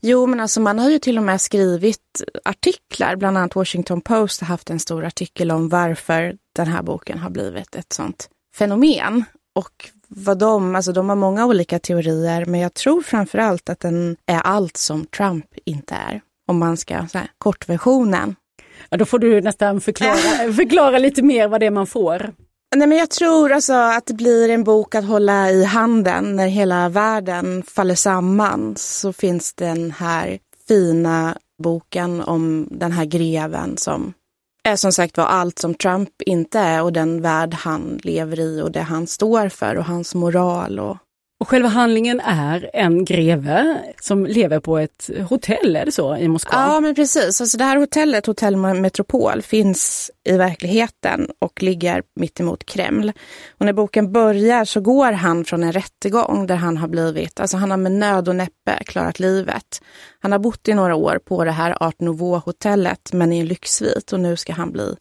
Jo, 0.00 0.26
men 0.26 0.40
alltså 0.40 0.60
man 0.60 0.78
har 0.78 0.90
ju 0.90 0.98
till 0.98 1.18
och 1.18 1.24
med 1.24 1.40
skrivit 1.40 2.22
artiklar, 2.44 3.16
bland 3.16 3.38
annat 3.38 3.56
Washington 3.56 4.00
Post 4.00 4.40
har 4.40 4.48
haft 4.48 4.70
en 4.70 4.80
stor 4.80 5.04
artikel 5.04 5.50
om 5.50 5.68
varför 5.68 6.36
den 6.56 6.66
här 6.66 6.82
boken 6.82 7.18
har 7.18 7.30
blivit 7.30 7.74
ett 7.74 7.92
sånt 7.92 8.28
fenomen. 8.54 9.24
Och 9.54 9.90
vad 10.08 10.38
de, 10.38 10.74
alltså 10.74 10.92
de 10.92 11.08
har 11.08 11.16
många 11.16 11.46
olika 11.46 11.78
teorier, 11.78 12.44
men 12.44 12.60
jag 12.60 12.74
tror 12.74 13.02
framför 13.02 13.38
allt 13.38 13.68
att 13.68 13.80
den 13.80 14.16
är 14.26 14.40
allt 14.40 14.76
som 14.76 15.06
Trump 15.06 15.46
inte 15.64 15.94
är. 15.94 16.20
Om 16.48 16.58
man 16.58 16.76
ska, 16.76 17.06
så 17.12 17.18
här, 17.18 17.28
kortversionen. 17.38 18.36
Ja, 18.90 18.96
då 18.96 19.04
får 19.04 19.18
du 19.18 19.40
nästan 19.40 19.80
förklara, 19.80 20.16
förklara 20.56 20.98
lite 20.98 21.22
mer 21.22 21.48
vad 21.48 21.60
det 21.60 21.66
är 21.66 21.70
man 21.70 21.86
får. 21.86 22.32
Nej, 22.76 22.88
men 22.88 22.98
jag 22.98 23.10
tror 23.10 23.52
alltså 23.52 23.72
att 23.72 24.06
det 24.06 24.14
blir 24.14 24.50
en 24.50 24.64
bok 24.64 24.94
att 24.94 25.04
hålla 25.04 25.50
i 25.50 25.64
handen 25.64 26.36
när 26.36 26.46
hela 26.46 26.88
världen 26.88 27.62
faller 27.62 27.94
samman. 27.94 28.74
Så 28.76 29.12
finns 29.12 29.54
den 29.54 29.90
här 29.90 30.38
fina 30.68 31.36
boken 31.62 32.20
om 32.20 32.68
den 32.70 32.92
här 32.92 33.04
greven 33.04 33.76
som 33.76 34.12
är 34.64 34.76
som 34.76 34.92
sagt 34.92 35.16
var 35.16 35.24
allt 35.24 35.58
som 35.58 35.74
Trump 35.74 36.22
inte 36.22 36.58
är 36.58 36.82
och 36.82 36.92
den 36.92 37.22
värld 37.22 37.54
han 37.54 38.00
lever 38.02 38.40
i 38.40 38.62
och 38.62 38.70
det 38.70 38.82
han 38.82 39.06
står 39.06 39.48
för 39.48 39.76
och 39.76 39.84
hans 39.84 40.14
moral 40.14 40.78
och 40.78 40.96
och 41.40 41.48
själva 41.48 41.68
handlingen 41.68 42.20
är 42.20 42.70
en 42.72 43.04
greve 43.04 43.78
som 44.00 44.26
lever 44.26 44.60
på 44.60 44.78
ett 44.78 45.10
hotell, 45.28 45.76
är 45.76 45.84
det 45.84 45.92
så, 45.92 46.16
i 46.16 46.28
Moskva? 46.28 46.52
Ja, 46.56 46.80
men 46.80 46.94
precis. 46.94 47.40
Alltså 47.40 47.58
det 47.58 47.64
här 47.64 47.76
hotellet, 47.76 48.26
Hotell 48.26 48.56
Metropol, 48.56 49.42
finns 49.42 50.10
i 50.24 50.36
verkligheten 50.36 51.28
och 51.38 51.62
ligger 51.62 52.02
mittemot 52.16 52.66
Kreml. 52.66 53.12
Och 53.58 53.66
när 53.66 53.72
boken 53.72 54.12
börjar 54.12 54.64
så 54.64 54.80
går 54.80 55.12
han 55.12 55.44
från 55.44 55.62
en 55.62 55.72
rättegång 55.72 56.46
där 56.46 56.56
han 56.56 56.76
har 56.76 56.88
blivit, 56.88 57.40
alltså 57.40 57.56
han 57.56 57.70
har 57.70 57.78
med 57.78 57.92
nöd 57.92 58.28
och 58.28 58.36
näppe 58.36 58.84
klarat 58.86 59.20
livet. 59.20 59.82
Han 60.20 60.32
har 60.32 60.38
bott 60.38 60.68
i 60.68 60.74
några 60.74 60.94
år 60.94 61.18
på 61.24 61.44
det 61.44 61.50
här 61.50 61.82
Art 61.82 62.00
Nouveau-hotellet, 62.00 63.12
men 63.12 63.32
i 63.32 63.38
en 63.38 63.46
lyxsvit 63.46 64.12
och 64.12 64.20
nu 64.20 64.36
ska 64.36 64.52
han 64.52 64.72
bli 64.72 64.96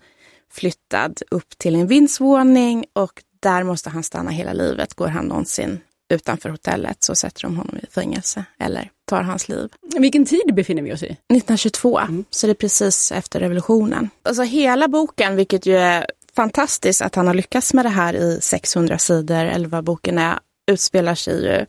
flyttad 0.52 1.22
upp 1.32 1.58
till 1.58 1.76
en 1.76 1.88
vindsvåning 1.88 2.86
och 2.94 3.24
där 3.40 3.64
måste 3.64 3.90
han 3.90 4.04
stanna 4.04 4.32
hela 4.32 4.54
livet. 4.54 4.94
Går 4.94 5.08
han 5.08 5.26
någonsin 5.26 5.80
utanför 6.14 6.50
hotellet 6.50 6.98
så 7.00 7.16
sätter 7.16 7.42
de 7.42 7.58
honom 7.58 7.78
i 7.84 7.86
fängelse 7.92 8.46
eller 8.60 8.90
tar 9.08 9.22
hans 9.22 9.50
liv. 9.50 9.70
Vilken 9.98 10.26
tid 10.26 10.56
befinner 10.56 10.82
vi 10.82 10.94
oss 10.94 11.04
i? 11.04 11.06
1922, 11.06 12.00
mm. 12.00 12.26
så 12.30 12.48
det 12.48 12.52
är 12.52 12.56
precis 12.56 13.12
efter 13.12 13.40
revolutionen. 13.40 14.10
Alltså 14.24 14.44
hela 14.44 14.88
boken, 14.88 15.36
vilket 15.36 15.66
ju 15.66 15.78
är 15.78 16.06
fantastiskt 16.36 17.02
att 17.02 17.16
han 17.16 17.28
har 17.28 17.34
lyckats 17.34 17.74
med 17.74 17.86
det 17.86 17.90
här 17.90 18.14
i 18.14 18.42
600 18.42 18.98
sidor, 18.98 19.46
eller 19.46 19.68
vad 19.68 19.84
boken 19.84 20.18
är, 20.18 20.40
utspelar 20.72 21.16
sig 21.16 21.44
ju 21.44 21.66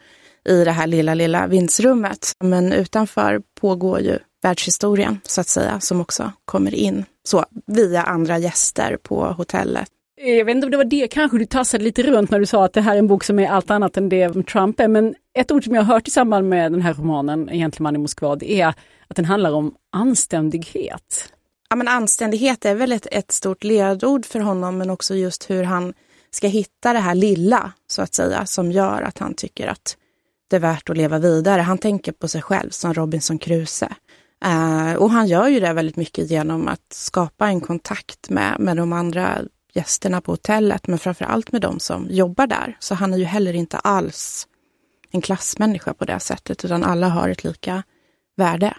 i 0.53 0.65
det 0.65 0.71
här 0.71 0.87
lilla, 0.87 1.15
lilla 1.15 1.47
vindsrummet. 1.47 2.33
Men 2.45 2.73
utanför 2.73 3.43
pågår 3.61 4.01
ju 4.01 4.19
världshistorien, 4.43 5.21
så 5.23 5.41
att 5.41 5.49
säga, 5.49 5.81
som 5.81 6.01
också 6.01 6.33
kommer 6.45 6.75
in 6.75 7.05
så 7.29 7.45
via 7.67 8.03
andra 8.03 8.39
gäster 8.39 8.97
på 9.03 9.25
hotellet. 9.25 9.89
Eh, 10.21 10.35
jag 10.35 10.45
vet 10.45 10.55
inte 10.55 10.67
om 10.67 10.71
det 10.71 10.77
var 10.77 10.85
det 10.85 11.09
kanske 11.09 11.39
du 11.39 11.47
tassade 11.47 11.85
lite 11.85 12.03
runt 12.03 12.31
när 12.31 12.41
du 12.41 12.47
sa 12.47 12.65
att 12.65 12.73
det 12.73 12.81
här 12.81 12.95
är 12.95 12.99
en 12.99 13.07
bok 13.07 13.25
som 13.25 13.39
är 13.39 13.49
allt 13.49 13.71
annat 13.71 13.97
än 13.97 14.09
det 14.09 14.47
Trump 14.47 14.81
är. 14.81 14.89
Men 14.89 15.15
ett 15.35 15.53
ord 15.53 15.65
som 15.65 15.75
jag 15.75 15.83
har 15.83 15.95
hört 15.95 16.09
i 16.09 16.11
samband 16.11 16.49
med 16.49 16.73
den 16.73 16.83
här 16.83 16.95
romanen, 16.95 17.49
En 17.49 17.59
gentleman 17.59 17.95
i 17.95 17.99
Moskva, 17.99 18.37
det 18.37 18.61
är 18.61 18.75
att 19.09 19.17
den 19.17 19.25
handlar 19.25 19.53
om 19.53 19.75
anständighet. 19.93 21.33
Ja 21.71 21.77
men 21.77 21.89
anständighet 21.89 22.65
är 22.65 22.75
väl 22.75 22.93
ett, 22.93 23.07
ett 23.11 23.33
stort 23.33 23.65
ledord 23.65 24.27
för 24.27 24.41
honom 24.41 24.79
men 24.79 24.91
också 24.91 25.15
just 25.15 25.51
hur 25.51 25.63
han 25.63 25.95
ska 26.31 26.49
hitta 26.49 26.93
det 26.93 26.99
här 26.99 27.15
lilla, 27.15 27.73
så 27.87 28.03
att 28.03 28.15
säga, 28.15 28.47
som 28.47 28.73
gör 28.73 29.03
att 29.03 29.19
han 29.19 29.35
tycker 29.35 29.69
att 29.69 29.97
det 30.51 30.57
är 30.57 30.61
värt 30.61 30.91
att 30.91 30.97
leva 30.97 31.19
vidare. 31.19 31.61
Han 31.61 31.79
tänker 31.79 32.13
på 32.13 32.29
sig 32.29 32.43
själv 32.43 32.71
som 32.71 32.95
Robinson 32.95 33.39
Crusoe. 33.39 33.95
Uh, 34.47 34.95
och 34.95 35.11
han 35.11 35.27
gör 35.27 35.49
ju 35.49 35.61
det 35.61 35.73
väldigt 35.73 35.97
mycket 35.97 36.31
genom 36.31 36.69
att 36.69 36.93
skapa 36.93 37.47
en 37.47 37.61
kontakt 37.61 38.31
med, 38.31 38.61
med 38.61 38.77
de 38.77 38.93
andra 38.93 39.39
gästerna 39.75 40.21
på 40.21 40.33
hotellet, 40.33 40.87
men 40.87 40.99
framför 40.99 41.25
allt 41.25 41.53
med 41.53 41.61
de 41.61 41.81
som 41.81 42.07
jobbar 42.11 42.47
där. 42.47 42.77
Så 42.81 42.95
han 42.95 43.15
är 43.15 43.19
ju 43.19 43.25
heller 43.25 43.55
inte 43.55 43.79
alls 43.79 44.49
en 45.11 45.21
klassmänniska 45.21 45.95
på 45.95 46.05
det 46.05 46.21
sättet, 46.21 46.65
utan 46.65 46.85
alla 46.85 47.09
har 47.09 47.29
ett 47.29 47.45
lika 47.45 47.83
värde. 48.37 48.77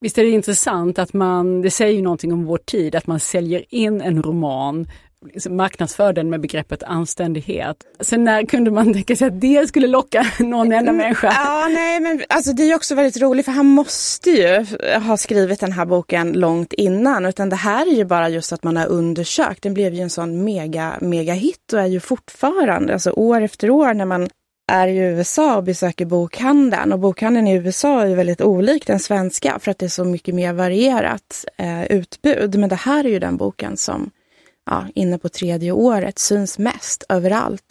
Visst 0.00 0.18
är 0.18 0.24
det 0.24 0.30
intressant 0.30 0.98
att 0.98 1.12
man, 1.12 1.62
det 1.62 1.70
säger 1.70 1.92
ju 1.94 2.02
någonting 2.02 2.32
om 2.32 2.44
vår 2.44 2.58
tid, 2.58 2.94
att 2.94 3.06
man 3.06 3.20
säljer 3.20 3.64
in 3.74 4.00
en 4.00 4.22
roman 4.22 4.86
liksom 5.24 5.56
marknadsför 5.56 6.12
den 6.12 6.30
med 6.30 6.40
begreppet 6.40 6.82
anständighet. 6.82 7.76
Sen 8.00 8.24
när 8.24 8.46
kunde 8.46 8.70
man 8.70 8.92
tänka 8.92 9.16
sig 9.16 9.28
att 9.28 9.40
det 9.40 9.68
skulle 9.68 9.86
locka 9.86 10.26
någon 10.38 10.72
enda 10.72 10.90
mm, 10.90 10.96
människa? 10.96 11.32
Ja, 11.34 11.68
nej, 11.70 12.00
men 12.00 12.22
alltså 12.28 12.52
det 12.52 12.62
är 12.62 12.74
också 12.74 12.94
väldigt 12.94 13.22
roligt 13.22 13.44
för 13.44 13.52
han 13.52 13.66
måste 13.66 14.30
ju 14.30 14.66
ha 14.98 15.16
skrivit 15.16 15.60
den 15.60 15.72
här 15.72 15.86
boken 15.86 16.32
långt 16.32 16.72
innan. 16.72 17.26
Utan 17.26 17.48
det 17.48 17.56
här 17.56 17.86
är 17.86 17.96
ju 17.96 18.04
bara 18.04 18.28
just 18.28 18.52
att 18.52 18.64
man 18.64 18.76
har 18.76 18.86
undersökt. 18.86 19.62
Den 19.62 19.74
blev 19.74 19.94
ju 19.94 20.00
en 20.00 20.10
sån 20.10 20.44
mega, 20.44 20.98
mega 21.00 21.32
hit 21.32 21.72
och 21.72 21.80
är 21.80 21.86
ju 21.86 22.00
fortfarande, 22.00 22.92
alltså 22.92 23.10
år 23.10 23.40
efter 23.40 23.70
år 23.70 23.94
när 23.94 24.04
man 24.04 24.28
är 24.72 24.88
i 24.88 24.96
USA 24.96 25.56
och 25.56 25.64
besöker 25.64 26.06
bokhandeln. 26.06 26.92
Och 26.92 26.98
bokhandeln 26.98 27.46
i 27.46 27.54
USA 27.54 28.02
är 28.02 28.06
ju 28.06 28.14
väldigt 28.14 28.40
olik 28.40 28.86
den 28.86 28.98
svenska 28.98 29.58
för 29.58 29.70
att 29.70 29.78
det 29.78 29.86
är 29.86 29.90
så 29.90 30.04
mycket 30.04 30.34
mer 30.34 30.52
varierat 30.52 31.44
eh, 31.56 31.84
utbud. 31.84 32.58
Men 32.58 32.68
det 32.68 32.76
här 32.76 33.04
är 33.04 33.08
ju 33.08 33.18
den 33.18 33.36
boken 33.36 33.76
som 33.76 34.10
ja, 34.66 34.86
inne 34.94 35.18
på 35.18 35.28
tredje 35.28 35.72
året 35.72 36.18
syns 36.18 36.58
mest 36.58 37.04
överallt. 37.08 37.62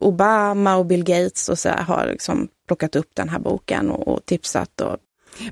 Obama 0.00 0.76
och 0.76 0.86
Bill 0.86 1.04
Gates 1.04 1.48
och 1.48 1.58
så 1.58 1.68
har 1.68 2.06
liksom 2.06 2.48
plockat 2.66 2.96
upp 2.96 3.10
den 3.14 3.28
här 3.28 3.38
boken 3.38 3.90
och, 3.90 4.08
och 4.08 4.26
tipsat. 4.26 4.80
Och... 4.80 4.96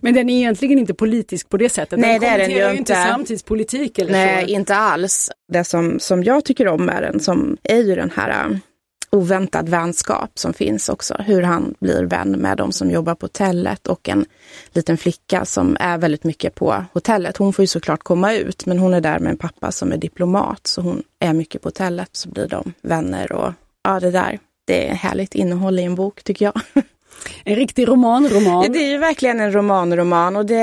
Men 0.00 0.14
den 0.14 0.30
är 0.30 0.36
egentligen 0.36 0.78
inte 0.78 0.94
politisk 0.94 1.48
på 1.48 1.56
det 1.56 1.68
sättet? 1.68 1.98
Nej, 1.98 2.18
den 2.18 2.20
det 2.20 2.26
är 2.26 2.38
den 2.38 2.50
ju 2.50 2.62
inte. 2.64 2.76
inte 2.76 2.94
samtidspolitik 2.94 3.98
eller 3.98 4.12
Nej, 4.12 4.44
så? 4.44 4.50
inte 4.50 4.76
alls. 4.76 5.30
Det 5.52 5.64
som, 5.64 6.00
som 6.00 6.24
jag 6.24 6.44
tycker 6.44 6.68
om 6.68 6.84
med 6.84 7.02
den 7.02 7.20
som 7.20 7.56
är 7.62 7.82
ju 7.82 7.94
den 7.94 8.10
här 8.16 8.60
oväntad 9.10 9.68
vänskap 9.68 10.30
som 10.34 10.52
finns 10.52 10.88
också. 10.88 11.14
Hur 11.18 11.42
han 11.42 11.74
blir 11.80 12.04
vän 12.04 12.30
med 12.30 12.56
de 12.56 12.72
som 12.72 12.90
jobbar 12.90 13.14
på 13.14 13.24
hotellet 13.24 13.86
och 13.86 14.08
en 14.08 14.26
liten 14.72 14.98
flicka 14.98 15.44
som 15.44 15.76
är 15.80 15.98
väldigt 15.98 16.24
mycket 16.24 16.54
på 16.54 16.84
hotellet. 16.92 17.36
Hon 17.36 17.52
får 17.52 17.62
ju 17.62 17.66
såklart 17.66 18.02
komma 18.02 18.34
ut, 18.34 18.66
men 18.66 18.78
hon 18.78 18.94
är 18.94 19.00
där 19.00 19.18
med 19.18 19.30
en 19.30 19.38
pappa 19.38 19.72
som 19.72 19.92
är 19.92 19.96
diplomat, 19.96 20.66
så 20.66 20.80
hon 20.80 21.02
är 21.18 21.32
mycket 21.32 21.62
på 21.62 21.68
hotellet, 21.68 22.10
så 22.12 22.28
blir 22.28 22.48
de 22.48 22.72
vänner 22.82 23.32
och 23.32 23.52
ja, 23.84 24.00
det 24.00 24.10
där 24.10 24.38
det 24.64 24.88
är 24.88 24.94
härligt 24.94 25.34
innehåll 25.34 25.78
i 25.78 25.82
en 25.82 25.94
bok 25.94 26.22
tycker 26.22 26.44
jag. 26.44 26.60
En 27.44 27.56
riktig 27.56 27.88
romanroman. 27.88 28.62
Ja, 28.62 28.68
det 28.68 28.78
är 28.78 28.90
ju 28.90 28.98
verkligen 28.98 29.40
en 29.40 29.52
romanroman 29.52 30.36
och 30.36 30.46
det, 30.46 30.62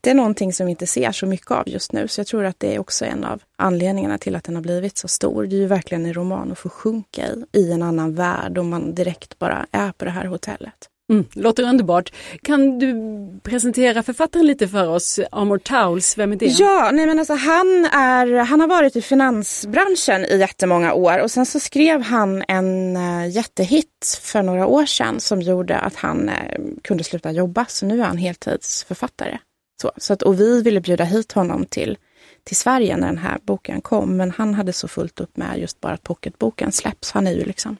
det 0.00 0.10
är 0.10 0.14
någonting 0.14 0.52
som 0.52 0.66
vi 0.66 0.70
inte 0.70 0.86
ser 0.86 1.12
så 1.12 1.26
mycket 1.26 1.50
av 1.50 1.68
just 1.68 1.92
nu. 1.92 2.08
Så 2.08 2.20
jag 2.20 2.26
tror 2.26 2.44
att 2.44 2.60
det 2.60 2.74
är 2.74 2.78
också 2.78 3.04
en 3.04 3.24
av 3.24 3.42
anledningarna 3.56 4.18
till 4.18 4.36
att 4.36 4.44
den 4.44 4.54
har 4.54 4.62
blivit 4.62 4.98
så 4.98 5.08
stor. 5.08 5.46
Det 5.46 5.56
är 5.56 5.60
ju 5.60 5.66
verkligen 5.66 6.06
en 6.06 6.14
roman 6.14 6.52
att 6.52 6.58
få 6.58 6.68
sjunka 6.68 7.22
i, 7.52 7.58
i 7.58 7.72
en 7.72 7.82
annan 7.82 8.14
värld 8.14 8.58
om 8.58 8.68
man 8.68 8.94
direkt 8.94 9.38
bara 9.38 9.66
är 9.72 9.92
på 9.92 10.04
det 10.04 10.10
här 10.10 10.24
hotellet. 10.24 10.88
Mm, 11.10 11.24
låter 11.32 11.62
underbart. 11.62 12.12
Kan 12.42 12.78
du 12.78 12.94
presentera 13.42 14.02
författaren 14.02 14.46
lite 14.46 14.68
för 14.68 14.88
oss? 14.88 15.20
Amor 15.30 15.58
Towles, 15.58 16.18
vem 16.18 16.32
är 16.32 16.36
det? 16.36 16.46
Ja, 16.46 16.90
nej 16.92 17.06
men 17.06 17.18
alltså 17.18 17.34
han, 17.34 17.84
är, 17.92 18.36
han 18.36 18.60
har 18.60 18.68
varit 18.68 18.96
i 18.96 19.02
finansbranschen 19.02 20.24
i 20.24 20.38
jättemånga 20.38 20.92
år 20.92 21.18
och 21.18 21.30
sen 21.30 21.46
så 21.46 21.60
skrev 21.60 22.02
han 22.02 22.44
en 22.48 22.96
eh, 22.96 23.28
jättehit 23.30 24.20
för 24.22 24.42
några 24.42 24.66
år 24.66 24.86
sedan 24.86 25.20
som 25.20 25.42
gjorde 25.42 25.78
att 25.78 25.96
han 25.96 26.28
eh, 26.28 26.60
kunde 26.82 27.04
sluta 27.04 27.32
jobba. 27.32 27.66
Så 27.68 27.86
nu 27.86 28.00
är 28.00 28.04
han 28.04 28.18
heltidsförfattare. 28.18 29.38
Så, 29.82 29.92
så 29.96 30.12
att, 30.12 30.22
och 30.22 30.40
vi 30.40 30.62
ville 30.62 30.80
bjuda 30.80 31.04
hit 31.04 31.32
honom 31.32 31.64
till, 31.64 31.98
till 32.44 32.56
Sverige 32.56 32.96
när 32.96 33.06
den 33.06 33.18
här 33.18 33.38
boken 33.42 33.80
kom, 33.80 34.16
men 34.16 34.30
han 34.30 34.54
hade 34.54 34.72
så 34.72 34.88
fullt 34.88 35.20
upp 35.20 35.36
med 35.36 35.58
just 35.58 35.80
bara 35.80 35.92
att 35.92 36.02
pocketboken 36.02 36.72
släpps. 36.72 37.12
Han 37.12 37.26
är 37.26 37.32
ju 37.32 37.44
liksom 37.44 37.76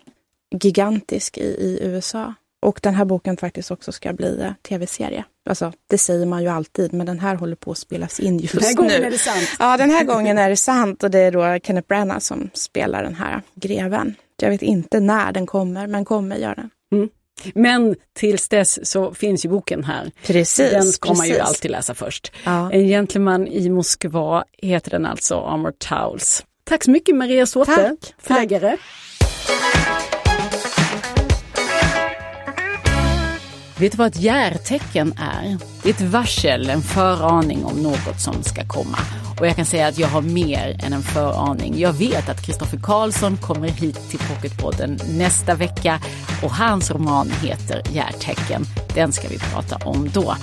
gigantisk 0.63 1.39
i, 1.39 1.43
i 1.43 1.79
USA. 1.83 2.35
Och 2.67 2.81
den 2.83 2.95
här 2.95 3.05
boken 3.05 3.37
faktiskt 3.37 3.71
också 3.71 3.93
ska 3.93 4.13
bli 4.13 4.41
eh, 4.41 4.53
tv-serie. 4.69 5.25
Alltså, 5.49 5.73
det 5.91 5.99
säger 5.99 6.27
man 6.27 6.43
ju 6.43 6.49
alltid, 6.49 6.93
men 6.93 7.07
den 7.07 7.19
här 7.19 7.35
håller 7.35 7.57
på 7.57 7.71
att 7.71 7.79
spelas 7.79 8.21
in 8.21 8.39
just 8.39 8.55
nu. 8.55 8.61
Den 8.61 8.69
här 8.69 8.75
gången 8.75 9.05
är 9.05 9.11
det 9.11 9.19
sant. 9.19 9.49
Ja, 9.59 9.77
den 9.77 9.91
här 9.91 10.05
gången 10.05 10.39
är 10.39 10.51
det 10.51 10.57
sant 10.57 11.03
och 11.03 11.11
det 11.11 11.19
är 11.19 11.33
då 11.33 11.59
Kenneth 11.63 11.89
Branagh 11.89 12.19
som 12.19 12.51
spelar 12.53 13.03
den 13.03 13.15
här 13.15 13.43
greven. 13.55 14.15
Jag 14.37 14.51
vet 14.51 14.63
inte 14.63 15.01
när 15.01 15.33
den 15.33 15.47
kommer, 15.47 15.87
men 15.87 16.05
kommer 16.05 16.37
gör 16.37 16.55
den. 16.55 16.71
Mm. 16.93 17.09
Men 17.55 17.97
tills 18.13 18.49
dess 18.49 18.91
så 18.91 19.15
finns 19.15 19.45
ju 19.45 19.49
boken 19.49 19.85
här. 19.85 20.11
Precis. 20.27 20.71
Den 20.71 20.93
ska 20.93 21.09
precis. 21.09 21.19
man 21.19 21.29
ju 21.29 21.39
alltid 21.39 21.71
läsa 21.71 21.95
först. 21.95 22.33
Ja. 22.45 22.73
En 22.73 22.87
gentleman 22.87 23.47
i 23.47 23.69
Moskva 23.71 24.45
heter 24.59 24.91
den 24.91 25.07
alltså, 25.07 25.41
Amor 25.41 25.73
Towles. 25.79 26.45
Tack 26.65 26.85
så 26.85 26.91
mycket 26.91 27.17
Maria 27.17 27.47
Såte, 27.47 27.97
Tack. 28.27 28.51
Vet 33.79 33.93
du 33.93 33.99
vad 33.99 34.07
ett 34.07 34.21
järtecken 34.21 35.15
är? 35.19 35.59
Det 35.83 35.89
är 35.89 35.95
ett 35.95 36.01
varsel, 36.01 36.71
en 36.71 36.83
föraning 36.83 37.65
om 37.65 37.83
något 37.83 38.21
som 38.21 38.43
ska 38.43 38.67
komma. 38.69 38.99
Och 39.41 39.47
jag 39.47 39.57
kan 39.57 39.65
säga 39.65 39.87
att 39.87 39.99
jag 39.99 40.09
har 40.09 40.23
mer 40.23 40.81
än 40.85 40.93
en 40.93 41.03
föraning. 41.03 41.79
Jag 41.79 41.93
vet 41.93 42.29
att 42.29 42.47
Kristoffer 42.47 42.79
Karlsson 42.83 43.37
kommer 43.37 43.69
hit 43.69 44.11
till 44.11 44.19
Pocketpodden 44.19 44.99
nästa 45.09 45.55
vecka 45.55 46.01
och 46.43 46.51
hans 46.51 46.91
roman 46.91 47.31
heter 47.43 47.83
Järtecken. 47.93 48.65
Den 48.95 49.13
ska 49.13 49.29
vi 49.29 49.39
prata 49.39 49.77
om 49.77 50.11
då. 50.15 50.35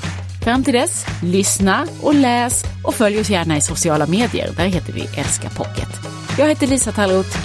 Fram 0.44 0.64
till 0.64 0.74
dess, 0.74 1.06
lyssna 1.24 1.88
och 2.02 2.16
läs 2.16 2.64
och 2.84 2.94
följ 2.94 3.20
oss 3.20 3.30
gärna 3.30 3.58
i 3.58 3.62
sociala 3.62 4.08
medier. 4.08 4.50
Där 4.58 4.66
heter 4.66 4.94
vi 4.94 5.02
Älska 5.02 5.50
Pocket. 5.50 5.90
Jag 6.38 6.48
heter 6.48 6.68
Lisa 6.68 6.92
Tallroth. 6.92 7.38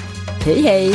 Hej 0.44 0.62
hej! 0.62 0.94